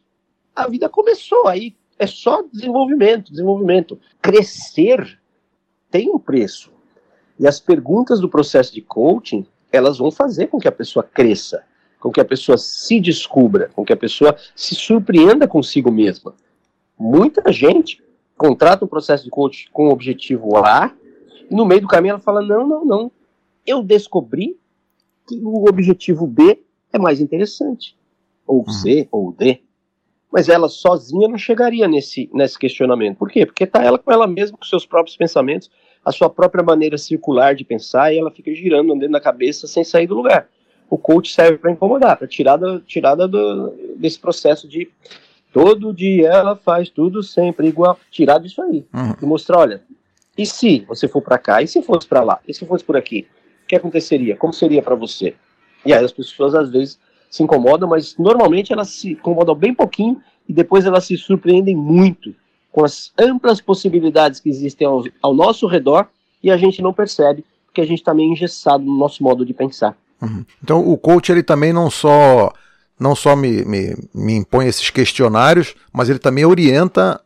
a 0.57 0.67
vida 0.67 0.89
começou 0.89 1.47
aí, 1.47 1.75
é 1.99 2.07
só 2.07 2.43
desenvolvimento, 2.43 3.31
desenvolvimento. 3.31 3.99
Crescer 4.21 5.19
tem 5.91 6.11
um 6.11 6.19
preço. 6.19 6.71
E 7.39 7.47
as 7.47 7.61
perguntas 7.61 8.21
do 8.21 8.29
processo 8.29 8.75
de 8.75 8.83
coaching, 8.83 9.47
elas 9.71 9.99
vão 9.99 10.11
fazer 10.11 10.49
com 10.49 10.59
que 10.59 10.69
a 10.69 10.73
pessoa 10.73 11.03
cresça 11.03 11.63
com 12.01 12.11
que 12.11 12.21
a 12.21 12.25
pessoa 12.25 12.57
se 12.57 13.01
descubra, 13.01 13.71
com 13.75 13.85
que 13.85 13.93
a 13.93 13.97
pessoa 13.97 14.37
se 14.55 14.75
surpreenda 14.75 15.49
consigo 15.49 15.91
mesma. 15.91 16.35
Muita 16.99 17.53
gente 17.53 18.03
contrata 18.37 18.85
um 18.85 18.89
processo 18.89 19.25
de 19.25 19.31
coach 19.31 19.69
com 19.73 19.89
o 19.89 19.91
objetivo 19.91 20.57
A, 20.57 20.95
e 21.51 21.55
no 21.55 21.67
meio 21.67 21.83
do 21.83 21.89
caminho 21.89 22.13
ela 22.13 22.21
fala: 22.21 22.41
não, 22.43 22.67
não, 22.67 22.85
não. 22.85 23.13
Eu 23.67 23.83
descobri 23.83 24.57
que 25.27 25.39
o 25.43 25.69
objetivo 25.69 26.27
B 26.27 26.63
é 26.93 26.99
mais 26.99 27.21
interessante. 27.21 27.97
Ou 28.47 28.59
uhum. 28.61 28.73
C, 28.73 29.09
ou 29.11 29.33
D. 29.33 29.61
Mas 30.33 30.49
ela 30.49 30.69
sozinha 30.69 31.29
não 31.29 31.39
chegaria 31.39 31.89
nesse, 31.89 32.31
nesse 32.33 32.59
questionamento. 32.59 33.17
Por 33.17 33.31
quê? 33.31 33.45
Porque 33.45 33.65
está 33.65 33.83
ela 33.83 33.99
com 33.99 34.11
ela 34.11 34.27
mesma, 34.27 34.57
com 34.57 34.65
seus 34.65 34.87
próprios 34.87 35.17
pensamentos, 35.17 35.71
a 36.05 36.13
sua 36.13 36.31
própria 36.31 36.63
maneira 36.63 36.97
circular 36.97 37.55
de 37.55 37.65
pensar, 37.65 38.13
e 38.13 38.19
ela 38.19 38.31
fica 38.31 38.55
girando 38.55 38.95
dentro 38.95 39.13
da 39.13 39.21
cabeça 39.21 39.67
sem 39.67 39.85
sair 39.85 40.07
do 40.07 40.15
lugar 40.15 40.49
o 40.91 40.97
coach 40.97 41.33
serve 41.33 41.59
para 41.59 41.73
incomodar, 41.73 42.17
para 42.17 42.27
tirar, 42.27 42.57
da, 42.57 42.81
tirada 42.81 43.29
do, 43.29 43.75
desse 43.97 44.19
processo 44.19 44.67
de 44.67 44.89
todo 45.53 45.93
dia 45.93 46.29
ela 46.29 46.57
faz 46.57 46.89
tudo 46.89 47.23
sempre 47.23 47.69
igual, 47.69 47.99
tirar 48.11 48.39
disso 48.39 48.63
aí 48.63 48.85
uhum. 48.95 49.15
e 49.21 49.27
mostrar, 49.27 49.59
olha, 49.59 49.83
e 50.37 50.47
se 50.47 50.81
você 50.87 51.09
for 51.09 51.21
para 51.21 51.39
cá, 51.39 51.63
e 51.63 51.67
se 51.67 51.83
fosse 51.83 52.07
para 52.07 52.23
lá, 52.23 52.39
e 52.47 52.55
se 52.55 52.65
fosse 52.65 52.85
por 52.85 52.97
aqui, 52.97 53.27
o 53.65 53.67
que 53.67 53.77
aconteceria? 53.77 54.37
Como 54.37 54.53
seria 54.53 54.83
para 54.83 54.95
você? 54.95 55.35
E 55.85 55.93
aí 55.93 56.05
as 56.05 56.13
pessoas 56.13 56.55
às 56.55 56.71
vezes 56.71 56.99
se 57.31 57.43
incomodam, 57.43 57.89
mas 57.89 58.17
normalmente 58.17 58.73
elas 58.73 58.89
se 58.89 59.13
incomodam 59.13 59.55
bem 59.55 59.75
pouquinho 59.75 60.23
e 60.49 60.53
depois 60.53 60.87
elas 60.87 61.05
se 61.05 61.17
surpreendem 61.17 61.77
muito 61.77 62.35
com 62.71 62.85
as 62.85 63.13
amplas 63.19 63.61
possibilidades 63.61 64.41
que 64.41 64.49
existem 64.49 64.87
ao, 64.87 65.05
ao 65.21 65.35
nosso 65.35 65.67
redor 65.67 66.09
e 66.43 66.51
a 66.51 66.57
gente 66.57 66.81
não 66.81 66.93
percebe 66.93 67.45
porque 67.67 67.81
a 67.81 67.87
gente 67.87 67.99
está 67.99 68.15
meio 68.15 68.33
engessado 68.33 68.85
no 68.85 68.97
nosso 68.97 69.23
modo 69.23 69.45
de 69.45 69.53
pensar. 69.53 69.97
Uhum. 70.21 70.45
Então 70.63 70.87
o 70.87 70.97
coach 70.97 71.31
ele 71.31 71.43
também 71.43 71.73
não 71.73 71.91
só 71.91 72.53
não 72.99 73.15
só 73.15 73.37
me, 73.37 73.65
me, 73.65 73.97
me 74.13 74.35
impõe 74.35 74.67
esses 74.67 74.91
questionários, 74.91 75.75
mas 75.93 76.09
ele 76.11 76.19
também 76.19 76.45
orienta 76.45 77.21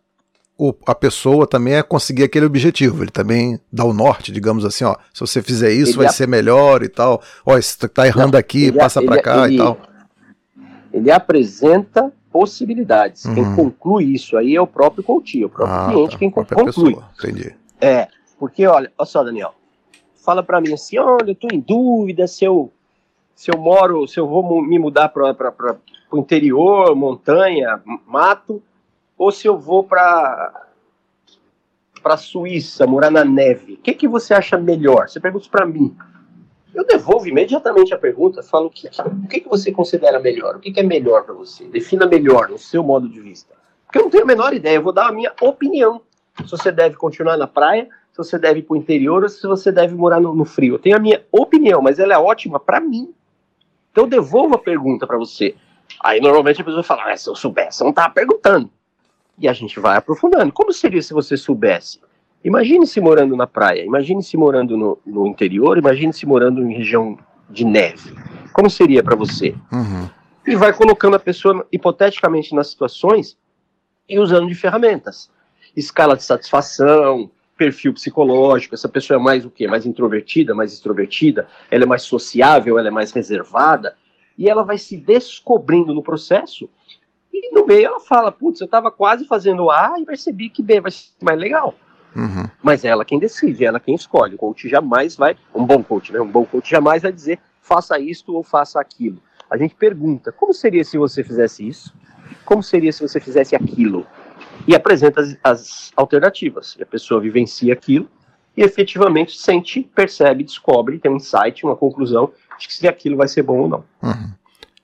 o, 0.58 0.74
a 0.86 0.94
pessoa 0.94 1.46
também 1.46 1.76
a 1.76 1.82
conseguir 1.82 2.24
aquele 2.24 2.44
objetivo. 2.44 3.02
Ele 3.02 3.10
também 3.10 3.58
dá 3.72 3.84
o 3.84 3.92
norte, 3.92 4.30
digamos 4.30 4.64
assim, 4.64 4.84
ó. 4.84 4.96
Se 5.12 5.20
você 5.20 5.42
fizer 5.42 5.72
isso, 5.72 5.92
ele 5.92 5.98
vai 5.98 6.08
ser 6.10 6.28
melhor 6.28 6.82
e 6.82 6.88
tal. 6.88 7.22
Ó, 7.44 7.56
você 7.56 7.88
tá 7.88 8.06
errando 8.06 8.32
não, 8.32 8.38
aqui, 8.38 8.70
passa 8.70 9.02
para 9.02 9.22
cá 9.22 9.46
ele, 9.46 9.54
e 9.54 9.58
tal. 9.58 9.78
Ele 10.92 11.10
apresenta 11.10 12.12
possibilidades. 12.30 13.24
Uhum. 13.24 13.34
Quem 13.34 13.56
conclui 13.56 14.04
isso 14.04 14.36
aí 14.36 14.54
é 14.54 14.60
o 14.60 14.66
próprio 14.66 15.02
coach, 15.02 15.40
é 15.40 15.46
o 15.46 15.48
próprio 15.48 15.76
ah, 15.76 15.90
cliente 15.90 16.12
tá. 16.12 16.18
quem 16.18 16.30
conclui. 16.30 16.64
Pessoa. 16.64 17.08
Entendi. 17.18 17.54
É, 17.80 18.08
porque 18.38 18.66
olha, 18.66 18.92
olha 18.96 19.06
só, 19.06 19.24
Daniel, 19.24 19.54
fala 20.24 20.42
para 20.42 20.60
mim 20.60 20.72
assim, 20.72 20.98
olha, 20.98 21.30
eu 21.30 21.34
tô 21.34 21.48
em 21.52 21.60
dúvida 21.60 22.26
se 22.26 22.44
eu 22.44 22.72
se 23.42 23.50
eu 23.50 23.58
moro, 23.58 24.06
se 24.06 24.20
eu 24.20 24.28
vou 24.28 24.62
me 24.62 24.78
mudar 24.78 25.08
para 25.08 25.76
o 26.12 26.18
interior, 26.18 26.94
montanha, 26.94 27.82
mato, 28.06 28.62
ou 29.18 29.32
se 29.32 29.48
eu 29.48 29.58
vou 29.58 29.82
para 29.82 30.68
para 32.00 32.16
Suíça, 32.16 32.86
morar 32.86 33.10
na 33.10 33.24
neve. 33.24 33.74
O 33.74 33.78
que, 33.78 33.94
que 33.94 34.06
você 34.06 34.32
acha 34.32 34.56
melhor? 34.56 35.08
Você 35.08 35.18
pergunta 35.18 35.48
para 35.50 35.66
mim. 35.66 35.92
Eu 36.72 36.86
devolvo 36.86 37.26
imediatamente 37.26 37.92
a 37.92 37.98
pergunta, 37.98 38.44
falo 38.44 38.70
que, 38.70 38.86
o 38.86 39.26
que, 39.26 39.40
que 39.40 39.48
você 39.48 39.72
considera 39.72 40.20
melhor, 40.20 40.54
o 40.54 40.60
que, 40.60 40.70
que 40.70 40.78
é 40.78 40.84
melhor 40.84 41.24
para 41.24 41.34
você, 41.34 41.64
defina 41.64 42.06
melhor 42.06 42.48
no 42.48 42.58
seu 42.58 42.84
modo 42.84 43.08
de 43.08 43.18
vista. 43.18 43.52
Porque 43.86 43.98
eu 43.98 44.02
não 44.02 44.10
tenho 44.10 44.22
a 44.22 44.26
menor 44.26 44.54
ideia, 44.54 44.76
eu 44.76 44.82
vou 44.82 44.92
dar 44.92 45.08
a 45.08 45.12
minha 45.12 45.32
opinião. 45.40 46.00
Se 46.44 46.50
você 46.52 46.70
deve 46.70 46.94
continuar 46.94 47.36
na 47.36 47.48
praia, 47.48 47.88
se 48.12 48.18
você 48.18 48.38
deve 48.38 48.60
ir 48.60 48.62
para 48.62 48.74
o 48.74 48.76
interior 48.76 49.24
ou 49.24 49.28
se 49.28 49.44
você 49.48 49.72
deve 49.72 49.96
morar 49.96 50.20
no, 50.20 50.32
no 50.32 50.44
frio. 50.44 50.76
Eu 50.76 50.78
tenho 50.78 50.96
a 50.96 51.00
minha 51.00 51.24
opinião, 51.32 51.82
mas 51.82 51.98
ela 51.98 52.14
é 52.14 52.18
ótima 52.18 52.60
para 52.60 52.78
mim. 52.78 53.12
Então 53.92 54.04
eu 54.04 54.10
devolvo 54.10 54.56
a 54.56 54.58
pergunta 54.58 55.06
para 55.06 55.18
você. 55.18 55.54
Aí 56.00 56.20
normalmente 56.20 56.60
a 56.60 56.64
pessoa 56.64 56.82
fala, 56.82 57.12
ah, 57.12 57.16
se 57.16 57.28
eu 57.28 57.36
soubesse, 57.36 57.82
eu 57.82 57.84
não 57.84 57.92
tava 57.92 58.12
perguntando. 58.12 58.68
E 59.38 59.46
a 59.46 59.52
gente 59.52 59.78
vai 59.78 59.96
aprofundando. 59.96 60.52
Como 60.52 60.72
seria 60.72 61.02
se 61.02 61.12
você 61.12 61.36
soubesse? 61.36 62.00
Imagine-se 62.44 63.00
morando 63.00 63.36
na 63.36 63.46
praia, 63.46 63.84
imagine-se 63.84 64.36
morando 64.36 64.76
no, 64.76 64.98
no 65.06 65.26
interior, 65.28 65.78
imagine-se 65.78 66.26
morando 66.26 66.62
em 66.62 66.74
região 66.74 67.16
de 67.48 67.64
neve. 67.64 68.14
Como 68.52 68.68
seria 68.68 69.02
para 69.02 69.14
você? 69.14 69.54
Uhum. 69.70 70.08
E 70.46 70.56
vai 70.56 70.72
colocando 70.72 71.14
a 71.14 71.20
pessoa 71.20 71.64
hipoteticamente 71.70 72.52
nas 72.54 72.68
situações 72.68 73.38
e 74.08 74.18
usando 74.18 74.48
de 74.48 74.54
ferramentas. 74.54 75.30
Escala 75.76 76.16
de 76.16 76.24
satisfação, 76.24 77.30
perfil 77.62 77.94
psicológico, 77.94 78.74
essa 78.74 78.88
pessoa 78.88 79.20
é 79.20 79.22
mais 79.22 79.44
o 79.44 79.50
quê? 79.50 79.68
Mais 79.68 79.86
introvertida, 79.86 80.54
mais 80.54 80.72
extrovertida, 80.72 81.46
ela 81.70 81.84
é 81.84 81.86
mais 81.86 82.02
sociável, 82.02 82.76
ela 82.78 82.88
é 82.88 82.90
mais 82.90 83.12
reservada, 83.12 83.96
e 84.36 84.48
ela 84.48 84.64
vai 84.64 84.78
se 84.78 84.96
descobrindo 84.96 85.94
no 85.94 86.02
processo, 86.02 86.68
e 87.32 87.54
no 87.54 87.64
meio 87.64 87.86
ela 87.86 88.00
fala, 88.00 88.32
putz, 88.32 88.60
eu 88.60 88.64
estava 88.64 88.90
quase 88.90 89.24
fazendo 89.26 89.70
A 89.70 89.94
e 90.00 90.04
percebi 90.04 90.48
que 90.48 90.62
B 90.62 90.80
vai 90.80 90.90
ser 90.90 91.10
mais 91.22 91.38
legal. 91.38 91.74
Uhum. 92.16 92.48
Mas 92.62 92.84
é 92.84 92.88
ela 92.88 93.04
quem 93.04 93.18
decide, 93.18 93.64
é 93.64 93.68
ela 93.68 93.80
quem 93.80 93.94
escolhe. 93.94 94.34
O 94.34 94.38
coach 94.38 94.68
jamais 94.68 95.16
vai, 95.16 95.36
um 95.54 95.64
bom 95.64 95.82
coach, 95.82 96.12
né? 96.12 96.20
Um 96.20 96.30
bom 96.30 96.44
coach 96.44 96.68
jamais 96.68 97.02
vai 97.02 97.12
dizer 97.12 97.38
faça 97.62 97.98
isto 97.98 98.34
ou 98.34 98.42
faça 98.42 98.80
aquilo. 98.80 99.22
A 99.48 99.56
gente 99.56 99.74
pergunta, 99.74 100.32
como 100.32 100.52
seria 100.52 100.84
se 100.84 100.98
você 100.98 101.22
fizesse 101.22 101.66
isso? 101.66 101.94
Como 102.44 102.62
seria 102.62 102.92
se 102.92 103.00
você 103.00 103.20
fizesse 103.20 103.54
aquilo? 103.54 104.06
E 104.66 104.74
apresenta 104.74 105.20
as, 105.20 105.36
as 105.42 105.92
alternativas. 105.96 106.76
E 106.78 106.82
a 106.82 106.86
pessoa 106.86 107.20
vivencia 107.20 107.72
aquilo 107.72 108.08
e 108.56 108.62
efetivamente 108.62 109.36
sente, 109.38 109.82
percebe, 109.94 110.44
descobre, 110.44 110.98
tem 110.98 111.10
um 111.10 111.16
insight, 111.16 111.64
uma 111.64 111.74
conclusão 111.76 112.30
de 112.58 112.68
que 112.68 112.74
se 112.74 112.86
aquilo 112.86 113.16
vai 113.16 113.26
ser 113.28 113.42
bom 113.42 113.60
ou 113.60 113.68
não. 113.68 113.84
Uhum. 114.02 114.30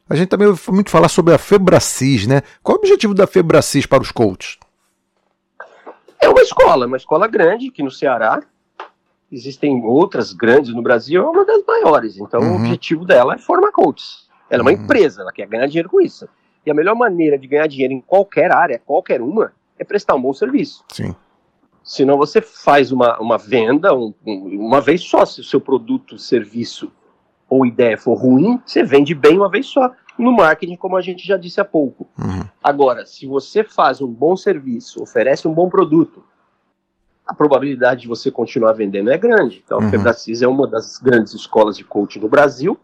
A 0.08 0.16
gente 0.16 0.28
também 0.28 0.48
ouve 0.48 0.60
muito 0.70 0.90
falar 0.90 1.08
sobre 1.08 1.34
a 1.34 1.38
Febracis, 1.38 2.26
né? 2.26 2.40
Qual 2.62 2.76
é 2.76 2.78
o 2.78 2.80
objetivo 2.80 3.12
da 3.14 3.26
Febracis 3.26 3.84
para 3.84 4.02
os 4.02 4.10
coaches? 4.10 4.56
É 6.20 6.28
uma 6.28 6.40
escola, 6.40 6.86
uma 6.86 6.96
escola 6.96 7.26
grande 7.28 7.68
aqui 7.68 7.82
no 7.82 7.90
Ceará. 7.90 8.42
Existem 9.30 9.84
outras 9.84 10.32
grandes 10.32 10.74
no 10.74 10.80
Brasil, 10.82 11.22
é 11.22 11.28
uma 11.28 11.44
das 11.44 11.62
maiores. 11.66 12.16
Então 12.16 12.40
Uhum. 12.40 12.52
o 12.52 12.56
objetivo 12.56 13.04
dela 13.04 13.34
é 13.34 13.38
formar 13.38 13.70
coaches. 13.70 14.26
Ela 14.48 14.62
é 14.62 14.64
uma 14.64 14.70
Uhum. 14.72 14.82
empresa, 14.84 15.20
ela 15.20 15.32
quer 15.32 15.46
ganhar 15.46 15.66
dinheiro 15.66 15.90
com 15.90 16.00
isso. 16.00 16.26
E 16.64 16.70
a 16.70 16.74
melhor 16.74 16.96
maneira 16.96 17.38
de 17.38 17.46
ganhar 17.46 17.66
dinheiro 17.66 17.92
em 17.92 18.00
qualquer 18.00 18.50
área, 18.50 18.80
qualquer 18.84 19.20
uma, 19.20 19.52
é 19.78 19.84
prestar 19.84 20.14
um 20.14 20.22
bom 20.22 20.32
serviço. 20.32 20.84
Sim. 20.92 21.14
Senão 21.82 22.18
você 22.18 22.40
faz 22.42 22.92
uma, 22.92 23.18
uma 23.18 23.38
venda 23.38 23.94
um- 23.94 24.12
um- 24.26 24.66
uma 24.66 24.80
vez 24.80 25.02
só. 25.02 25.24
Se 25.24 25.40
o 25.40 25.44
seu 25.44 25.60
produto, 25.60 26.18
serviço 26.18 26.92
ou 27.48 27.64
ideia 27.64 27.96
for 27.96 28.14
ruim, 28.14 28.60
você 28.66 28.82
vende 28.82 29.14
bem 29.14 29.36
uma 29.38 29.48
vez 29.48 29.66
só. 29.66 29.90
No 30.18 30.32
marketing, 30.32 30.76
como 30.76 30.96
a 30.96 31.00
gente 31.00 31.26
já 31.26 31.36
disse 31.36 31.60
há 31.60 31.64
pouco. 31.64 32.06
Uhum. 32.18 32.44
Agora, 32.62 33.06
se 33.06 33.26
você 33.26 33.62
faz 33.64 34.02
um 34.02 34.08
bom 34.08 34.36
serviço, 34.36 35.02
oferece 35.02 35.46
um 35.48 35.54
bom 35.54 35.68
produto, 35.70 36.22
a 37.26 37.32
probabilidade 37.32 38.02
de 38.02 38.08
você 38.08 38.30
continuar 38.30 38.72
vendendo 38.72 39.10
é 39.10 39.16
grande. 39.16 39.62
Então, 39.64 39.78
Uhum. 39.78 39.86
a 39.86 39.90
Febracis 39.90 40.42
é 40.42 40.48
uma 40.48 40.66
das 40.66 40.98
grandes 40.98 41.32
escolas 41.34 41.76
de 41.76 41.84
coaching 41.84 42.20
no 42.20 42.28
Brasil. 42.28 42.78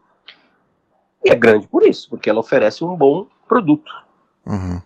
E 1.25 1.31
é 1.31 1.35
grande 1.35 1.67
por 1.67 1.83
isso, 1.83 2.09
porque 2.09 2.31
ela 2.31 2.41
oferece 2.41 2.85
um 2.85 2.95
bom 2.97 3.27
produto. 3.49 3.91
Uhum. 4.47 4.81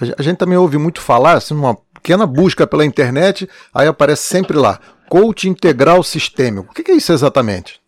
A 0.00 0.04
ge- 0.04 0.14
a 0.18 0.22
gente 0.22 0.36
também 0.38 0.56
ouve 0.58 0.78
muito 0.78 1.00
falar, 1.00 1.34
assim, 1.34 1.54
numa 1.54 1.74
pequena 1.94 2.26
busca 2.26 2.66
pela 2.66 2.84
internet, 2.84 3.48
aí 3.74 3.86
aparece 3.88 4.22
sempre 4.22 4.56
lá, 4.56 4.78
coach 5.08 5.48
integral 5.48 6.02
sistêmico. 6.02 6.70
O 6.70 6.74
que 6.74 6.90
é 6.90 6.94
isso 6.94 7.12
exatamente? 7.12 7.80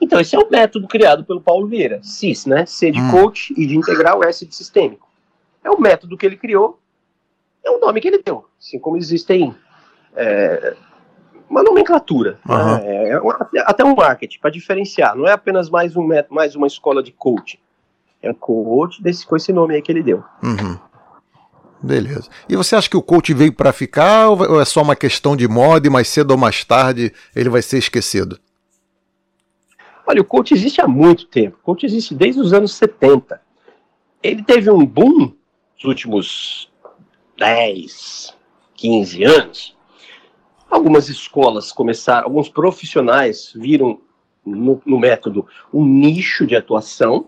Então, 0.00 0.18
esse 0.20 0.34
é 0.34 0.38
o 0.38 0.50
método 0.50 0.88
criado 0.88 1.24
pelo 1.24 1.40
Paulo 1.40 1.66
Vieira, 1.68 2.00
CIS, 2.02 2.46
né? 2.46 2.66
C 2.66 2.90
de 2.90 3.00
Hum. 3.00 3.10
coach 3.10 3.54
e 3.56 3.66
de 3.66 3.76
integral, 3.76 4.22
S 4.24 4.44
de 4.44 4.54
sistêmico. 4.54 5.08
É 5.62 5.70
o 5.70 5.80
método 5.80 6.16
que 6.16 6.26
ele 6.26 6.36
criou, 6.36 6.80
é 7.64 7.70
o 7.70 7.78
nome 7.78 8.00
que 8.00 8.08
ele 8.08 8.20
deu. 8.22 8.46
Assim 8.58 8.78
como 8.80 8.96
existem 8.96 9.54
é, 10.16 10.74
uma 11.48 11.62
nomenclatura, 11.62 12.38
Aham. 12.48 12.78
né? 12.80 13.08
É 13.10 13.18
uma- 13.20 13.48
até 13.60 13.84
um 13.84 13.94
marketing, 13.94 14.38
para 14.40 14.50
diferenciar. 14.50 15.14
Não 15.16 15.26
é 15.28 15.32
apenas 15.32 15.70
mais, 15.70 15.96
um 15.96 16.02
método, 16.02 16.34
mais 16.34 16.56
uma 16.56 16.66
escola 16.66 17.02
de 17.02 17.12
coaching. 17.12 17.58
É 18.22 18.32
coach 18.32 19.02
desse, 19.02 19.26
com 19.26 19.36
esse 19.36 19.52
nome 19.52 19.74
aí 19.74 19.82
que 19.82 19.90
ele 19.90 20.02
deu. 20.02 20.22
Uhum. 20.42 20.78
Beleza. 21.82 22.30
E 22.48 22.54
você 22.54 22.76
acha 22.76 22.88
que 22.88 22.96
o 22.96 23.02
coach 23.02 23.34
veio 23.34 23.52
para 23.52 23.72
ficar 23.72 24.28
ou 24.28 24.60
é 24.60 24.64
só 24.64 24.82
uma 24.82 24.94
questão 24.94 25.36
de 25.36 25.48
moda 25.48 25.88
e 25.88 25.90
mais 25.90 26.06
cedo 26.06 26.30
ou 26.30 26.38
mais 26.38 26.64
tarde 26.64 27.12
ele 27.34 27.48
vai 27.48 27.60
ser 27.60 27.78
esquecido? 27.78 28.38
Olha, 30.06 30.20
o 30.20 30.24
coach 30.24 30.54
existe 30.54 30.80
há 30.80 30.86
muito 30.86 31.26
tempo. 31.26 31.56
O 31.60 31.64
coach 31.64 31.84
existe 31.84 32.14
desde 32.14 32.40
os 32.40 32.52
anos 32.52 32.74
70. 32.74 33.40
Ele 34.22 34.42
teve 34.42 34.70
um 34.70 34.86
boom 34.86 35.32
nos 35.74 35.84
últimos 35.84 36.70
10, 37.36 38.36
15 38.74 39.24
anos. 39.24 39.76
Algumas 40.70 41.08
escolas 41.08 41.72
começaram, 41.72 42.26
alguns 42.26 42.48
profissionais 42.48 43.52
viram 43.54 44.00
no, 44.44 44.80
no 44.86 44.98
método 44.98 45.46
um 45.72 45.84
nicho 45.84 46.46
de 46.46 46.56
atuação, 46.56 47.26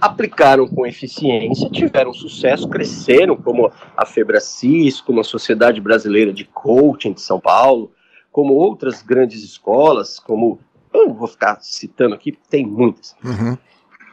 aplicaram 0.00 0.66
com 0.68 0.86
eficiência, 0.86 1.70
tiveram 1.70 2.12
sucesso, 2.12 2.68
cresceram, 2.68 3.36
como 3.36 3.70
a 3.96 4.04
Febracis, 4.06 5.00
como 5.00 5.20
a 5.20 5.24
Sociedade 5.24 5.80
Brasileira 5.80 6.32
de 6.32 6.44
Coaching 6.44 7.12
de 7.12 7.20
São 7.20 7.40
Paulo, 7.40 7.92
como 8.30 8.54
outras 8.54 9.02
grandes 9.02 9.42
escolas, 9.42 10.18
como 10.18 10.58
eu 10.92 11.08
não 11.08 11.14
vou 11.14 11.28
ficar 11.28 11.58
citando 11.62 12.14
aqui, 12.14 12.36
tem 12.50 12.66
muitas. 12.66 13.14
Uhum. 13.24 13.56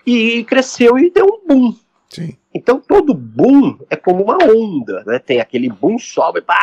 E 0.06 0.44
cresceu 0.46 0.98
e 0.98 1.10
deu 1.10 1.26
um 1.26 1.48
boom. 1.48 1.76
Sim. 2.10 2.38
Então 2.54 2.80
todo 2.80 3.14
boom 3.14 3.78
é 3.90 3.96
como 3.96 4.24
uma 4.24 4.38
onda, 4.38 5.04
né? 5.06 5.18
Tem 5.18 5.40
aquele 5.40 5.70
boom, 5.70 5.98
sobe, 5.98 6.42
pá, 6.42 6.60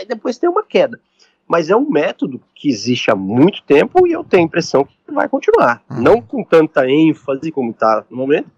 e 0.00 0.06
depois 0.06 0.38
tem 0.38 0.48
uma 0.48 0.64
queda. 0.64 0.98
Mas 1.46 1.68
é 1.68 1.76
um 1.76 1.90
método 1.90 2.40
que 2.54 2.70
existe 2.70 3.10
há 3.10 3.14
muito 3.14 3.62
tempo 3.64 4.06
e 4.06 4.12
eu 4.12 4.24
tenho 4.24 4.44
a 4.44 4.46
impressão 4.46 4.84
que 4.84 5.12
vai 5.12 5.28
continuar. 5.28 5.82
Uhum. 5.90 6.00
Não 6.00 6.22
com 6.22 6.42
tanta 6.42 6.88
ênfase 6.88 7.52
como 7.52 7.70
está 7.70 8.04
no 8.08 8.16
momento, 8.16 8.50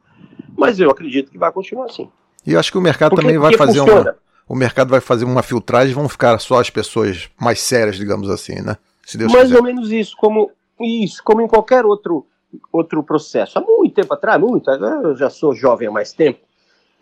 mas 0.57 0.79
eu 0.81 0.90
acredito 0.90 1.31
que 1.31 1.38
vai 1.38 1.51
continuar 1.53 1.87
assim. 1.87 2.09
E 2.47 2.53
eu 2.53 2.61
acho 2.61 2.71
que 2.71 2.79
o 2.79 2.81
mercado 2.81 3.11
Porque- 3.11 3.23
também 3.27 3.38
vai 3.38 3.57
fazer 3.57 3.79
funciona. 3.81 4.01
uma. 4.01 4.16
O 4.49 4.55
mercado 4.55 4.88
vai 4.90 5.01
fazer 5.01 5.25
uma 5.25 5.42
filtragem, 5.42 5.92
vão 5.92 6.09
ficar 6.09 6.38
só 6.38 6.61
as 6.61 6.71
pessoas 6.71 7.29
mais 7.40 7.61
sérias, 7.61 7.97
digamos 7.97 8.31
assim, 8.31 8.61
né? 8.62 8.77
Se 9.05 9.19
Deus 9.19 9.33
Mais 9.33 9.45
quiser. 9.47 9.57
ou 9.57 9.62
menos 9.64 9.90
isso, 9.90 10.16
como 10.16 10.51
isso, 10.81 11.23
como 11.25 11.40
em 11.42 11.49
qualquer 11.49 11.85
outro 11.85 12.25
outro 12.73 13.03
processo. 13.03 13.59
Há 13.59 13.61
muito 13.62 13.95
tempo 13.95 14.14
atrás, 14.14 14.40
muito, 14.40 14.71
eu 14.71 15.16
já 15.16 15.29
sou 15.29 15.53
jovem 15.55 15.88
há 15.88 15.90
mais 15.90 16.12
tempo. 16.12 16.38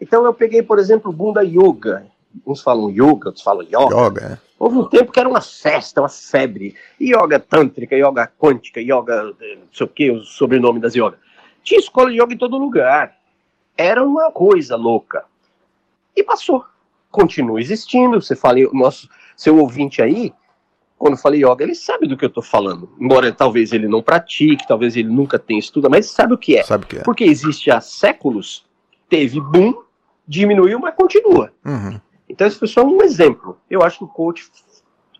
Então 0.01 0.25
eu 0.25 0.33
peguei, 0.35 0.63
por 0.63 0.79
exemplo, 0.79 1.11
o 1.11 1.15
boom 1.15 1.33
da 1.33 1.43
yoga. 1.43 2.07
Uns 2.47 2.61
falam 2.63 2.91
yoga, 2.91 3.27
outros 3.29 3.43
falam 3.43 3.63
yoga. 3.63 3.95
Yoga, 3.95 4.21
é. 4.33 4.39
Houve 4.59 4.79
um 4.79 4.85
tempo 4.89 5.13
que 5.13 5.21
era 5.21 5.29
uma 5.29 5.41
festa, 5.43 6.01
uma 6.01 6.09
febre. 6.09 6.75
Yoga 7.01 7.39
tântrica, 7.39 7.95
yoga 7.95 8.27
quântica, 8.39 8.81
yoga, 8.81 9.33
eh, 9.41 9.57
não 9.57 9.69
sei 9.73 9.87
o 9.87 9.89
que, 9.89 10.11
o 10.11 10.25
sobrenome 10.25 10.81
das 10.81 10.95
yoga. 10.95 11.19
Tinha 11.63 11.79
escola 11.79 12.11
de 12.11 12.21
yoga 12.21 12.33
em 12.35 12.39
todo 12.39 12.57
lugar. 12.57 13.15
Era 13.77 14.05
uma 14.05 14.31
coisa 14.31 14.77
louca. 14.77 15.25
E 16.17 16.23
passou. 16.23 16.65
Continua 17.11 17.61
existindo. 17.61 18.21
Você 18.21 18.37
fala, 18.37 18.59
o 18.61 18.75
nosso, 18.75 19.09
seu 19.37 19.59
ouvinte 19.59 20.01
aí, 20.01 20.33
quando 20.99 21.15
eu 21.15 21.19
falei 21.19 21.45
yoga, 21.45 21.63
ele 21.63 21.75
sabe 21.75 22.07
do 22.07 22.17
que 22.17 22.25
eu 22.25 22.29
estou 22.29 22.43
falando. 22.43 22.91
Embora 22.99 23.33
talvez 23.33 23.73
ele 23.73 23.89
não 23.89 24.03
pratique, 24.03 24.67
talvez 24.67 24.97
ele 24.97 25.09
nunca 25.09 25.39
tenha 25.39 25.59
estudado, 25.59 25.91
mas 25.91 26.07
sabe 26.07 26.35
o 26.35 26.39
que 26.39 26.57
é. 26.57 26.63
Sabe 26.63 26.85
o 26.85 26.89
que 26.89 26.99
é? 26.99 27.03
Porque 27.03 27.25
existe 27.25 27.71
há 27.71 27.81
séculos, 27.81 28.65
teve 29.09 29.41
boom, 29.41 29.83
diminuiu, 30.27 30.79
mas 30.79 30.95
continua. 30.95 31.53
Uhum. 31.65 32.01
Então 32.29 32.47
esse 32.47 32.59
foi 32.59 32.69
só 32.69 32.83
um 32.83 33.03
exemplo. 33.03 33.59
Eu 33.69 33.83
acho 33.83 33.99
que 33.99 34.05
o 34.05 34.09
coach 34.09 34.51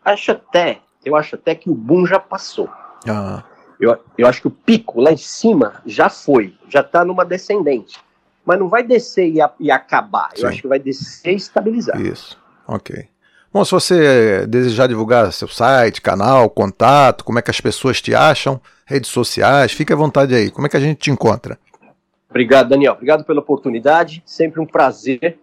acho 0.05 0.33
até, 0.33 0.81
eu 1.05 1.17
acho 1.17 1.35
até 1.35 1.55
que 1.55 1.69
o 1.69 1.75
boom 1.75 2.07
já 2.07 2.19
passou. 2.19 2.69
Ah, 3.07 3.45
Eu, 3.79 3.99
eu 4.17 4.27
acho 4.27 4.41
que 4.41 4.49
o 4.49 4.51
pico 4.51 5.01
lá 5.01 5.13
em 5.13 5.17
cima 5.17 5.83
já 5.85 6.09
foi, 6.09 6.57
já 6.69 6.81
está 6.81 7.05
numa 7.05 7.25
descendente. 7.25 7.99
Mas 8.45 8.59
não 8.59 8.69
vai 8.69 8.83
descer 8.83 9.29
e, 9.31 9.41
a- 9.41 9.53
e 9.59 9.71
acabar. 9.71 10.31
Sim. 10.35 10.43
Eu 10.43 10.49
acho 10.49 10.63
que 10.63 10.69
vai 10.69 10.79
descer 10.79 11.33
e 11.33 11.37
estabilizar. 11.37 12.01
isso. 12.01 12.39
Ok. 12.67 13.07
Bom, 13.53 13.65
se 13.65 13.71
você 13.71 14.47
desejar 14.47 14.89
divulgar 14.89 15.33
seu 15.33 15.47
site, 15.49 16.01
canal, 16.03 16.51
contato, 16.51 17.25
como 17.25 17.39
é 17.39 17.43
que 17.43 17.51
as 17.51 17.61
pessoas 17.61 18.01
te 18.03 18.15
acham, 18.15 18.61
redes 18.85 19.11
sociais, 19.11 19.71
fique 19.73 19.93
à 19.93 19.97
vontade 19.97 20.35
aí. 20.35 20.51
Como 20.51 20.67
é 20.67 20.71
que 20.71 20.77
a 20.77 20.81
gente 20.81 20.99
te 20.99 21.11
encontra? 21.11 21.57
Obrigado, 22.29 22.69
Daniel. 22.71 22.95
Obrigado 22.95 23.25
pela 23.25 23.39
oportunidade. 23.41 24.23
Sempre 24.27 24.61
um 24.61 24.67
prazer 24.67 25.39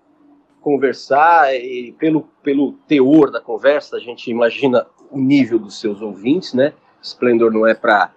conversar 0.60 1.56
e 1.56 1.96
pelo, 1.98 2.22
pelo 2.44 2.74
teor 2.88 3.32
da 3.32 3.40
conversa, 3.42 3.96
a 3.96 4.00
gente 4.00 4.30
imagina 4.30 4.86
o 5.10 5.18
nível 5.20 5.58
dos 5.58 5.80
seus 5.80 6.02
ouvintes, 6.02 6.54
né? 6.54 6.74
Splendor 7.02 7.52
não 7.52 7.66
é 7.66 7.74
para 7.74 8.12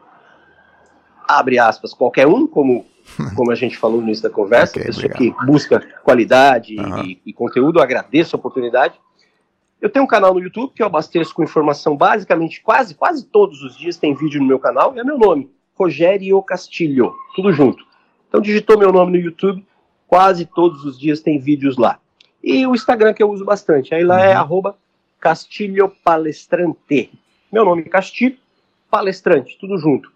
abre 1.26 1.58
aspas 1.58 1.94
qualquer 1.94 2.26
um, 2.26 2.46
como 2.46 2.84
como 3.36 3.50
a 3.50 3.54
gente 3.54 3.76
falou 3.76 3.98
no 3.98 4.04
início 4.06 4.22
da 4.22 4.30
conversa, 4.30 4.72
Ok, 4.72 4.84
pessoa 4.84 5.06
obrigado. 5.06 5.36
que 5.38 5.46
busca 5.46 5.80
qualidade 6.02 6.78
Aham. 6.78 7.04
e, 7.04 7.20
e 7.26 7.32
conteúdo. 7.32 7.80
Agradeço 7.80 8.34
a 8.34 8.38
oportunidade. 8.38 8.94
Eu 9.80 9.90
tenho 9.90 10.04
um 10.04 10.08
canal 10.08 10.32
no 10.32 10.40
YouTube 10.40 10.72
que 10.74 10.82
eu 10.82 10.86
abasteço 10.86 11.34
com 11.34 11.42
informação 11.42 11.94
basicamente 11.96 12.62
quase 12.62 12.94
quase 12.94 13.26
todos 13.26 13.62
os 13.62 13.76
dias 13.76 13.98
tem 13.98 14.14
vídeo 14.14 14.40
no 14.40 14.46
meu 14.46 14.58
canal 14.58 14.94
e 14.96 14.98
é 14.98 15.04
meu 15.04 15.18
nome, 15.18 15.50
Rogério 15.74 16.40
Castilho, 16.42 17.14
tudo 17.36 17.52
junto. 17.52 17.84
Então 18.28 18.40
digitou 18.40 18.78
meu 18.78 18.90
nome 18.90 19.12
no 19.18 19.24
YouTube, 19.24 19.64
quase 20.08 20.46
todos 20.46 20.84
os 20.84 20.98
dias 20.98 21.20
tem 21.20 21.38
vídeos 21.38 21.76
lá. 21.76 21.98
E 22.42 22.66
o 22.66 22.74
Instagram 22.74 23.12
que 23.12 23.22
eu 23.22 23.30
uso 23.30 23.44
bastante, 23.44 23.94
aí 23.94 24.04
lá 24.04 24.20
é 24.20 24.32
arroba 24.32 24.76
Castilho 25.20 25.92
Palestrante. 26.02 27.10
Meu 27.52 27.64
nome 27.64 27.82
é 27.82 27.88
Castilho, 27.88 28.36
Palestrante, 28.90 29.56
tudo 29.60 29.76
junto. 29.78 30.10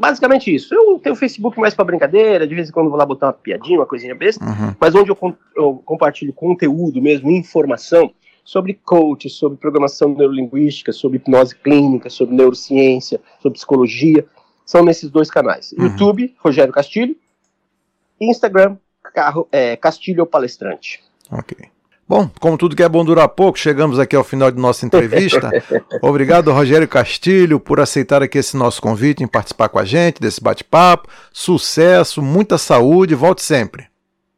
Basicamente 0.00 0.52
isso. 0.54 0.74
Eu 0.74 0.98
tenho 0.98 1.14
o 1.14 1.18
Facebook 1.18 1.60
mais 1.60 1.74
para 1.74 1.84
brincadeira, 1.84 2.46
de 2.46 2.54
vez 2.54 2.68
em 2.70 2.72
quando 2.72 2.88
vou 2.88 2.98
lá 2.98 3.04
botar 3.04 3.26
uma 3.26 3.32
piadinha, 3.34 3.78
uma 3.78 3.86
coisinha 3.86 4.14
besta, 4.14 4.42
mas 4.80 4.94
onde 4.94 5.10
eu, 5.10 5.16
com- 5.16 5.34
eu 5.54 5.74
compartilho 5.84 6.32
conteúdo 6.32 7.02
mesmo, 7.02 7.30
informação 7.30 8.10
sobre 8.42 8.74
coach, 8.82 9.28
sobre 9.28 9.58
programação 9.58 10.08
neurolinguística, 10.14 10.90
sobre 10.92 11.18
hipnose 11.18 11.54
clínica, 11.54 12.08
sobre 12.08 12.34
neurociência, 12.34 13.20
sobre 13.40 13.58
psicologia, 13.58 14.24
são 14.64 14.82
nesses 14.82 15.10
dois 15.10 15.30
canais. 15.30 15.72
YouTube, 15.72 16.34
Rogério 16.38 16.72
Castilho, 16.72 17.14
Instagram, 18.20 18.76
Carro, 19.14 19.46
é, 19.52 19.76
Castilho 19.76 20.24
Palestrante. 20.26 21.02
Ok. 21.30 21.56
Bom, 22.10 22.28
como 22.40 22.58
tudo 22.58 22.74
que 22.74 22.82
é 22.82 22.88
bom 22.88 23.04
dura 23.04 23.28
pouco, 23.28 23.56
chegamos 23.56 23.96
aqui 24.00 24.16
ao 24.16 24.24
final 24.24 24.50
de 24.50 24.60
nossa 24.60 24.84
entrevista. 24.84 25.48
Obrigado, 26.02 26.50
Rogério 26.50 26.88
Castilho, 26.88 27.60
por 27.60 27.78
aceitar 27.78 28.20
aqui 28.20 28.36
esse 28.36 28.56
nosso 28.56 28.82
convite 28.82 29.22
em 29.22 29.28
participar 29.28 29.68
com 29.68 29.78
a 29.78 29.84
gente 29.84 30.20
desse 30.20 30.42
bate-papo. 30.42 31.08
Sucesso, 31.32 32.20
muita 32.20 32.58
saúde, 32.58 33.14
volte 33.14 33.44
sempre. 33.44 33.86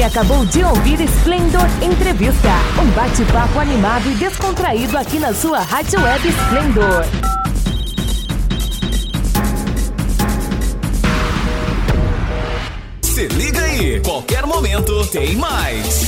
Você 0.00 0.04
acabou 0.04 0.46
de 0.46 0.64
ouvir 0.64 0.98
Splendor 0.98 1.66
Entrevista, 1.82 2.48
um 2.82 2.90
bate-papo 2.92 3.58
animado 3.58 4.10
e 4.10 4.14
descontraído 4.14 4.96
aqui 4.96 5.18
na 5.18 5.34
sua 5.34 5.60
Rádio 5.60 6.00
Web 6.00 6.26
Splendor. 6.26 7.04
Se 13.02 13.28
liga 13.28 13.60
aí, 13.60 14.00
qualquer 14.00 14.46
momento 14.46 15.06
tem 15.08 15.36
mais. 15.36 16.06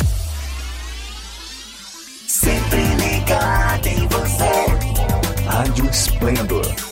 Sempre 2.27 2.83
ligado 2.95 3.87
em 3.89 4.09
você. 4.09 5.45
Rádio 5.47 5.91
Esplendor. 5.91 6.92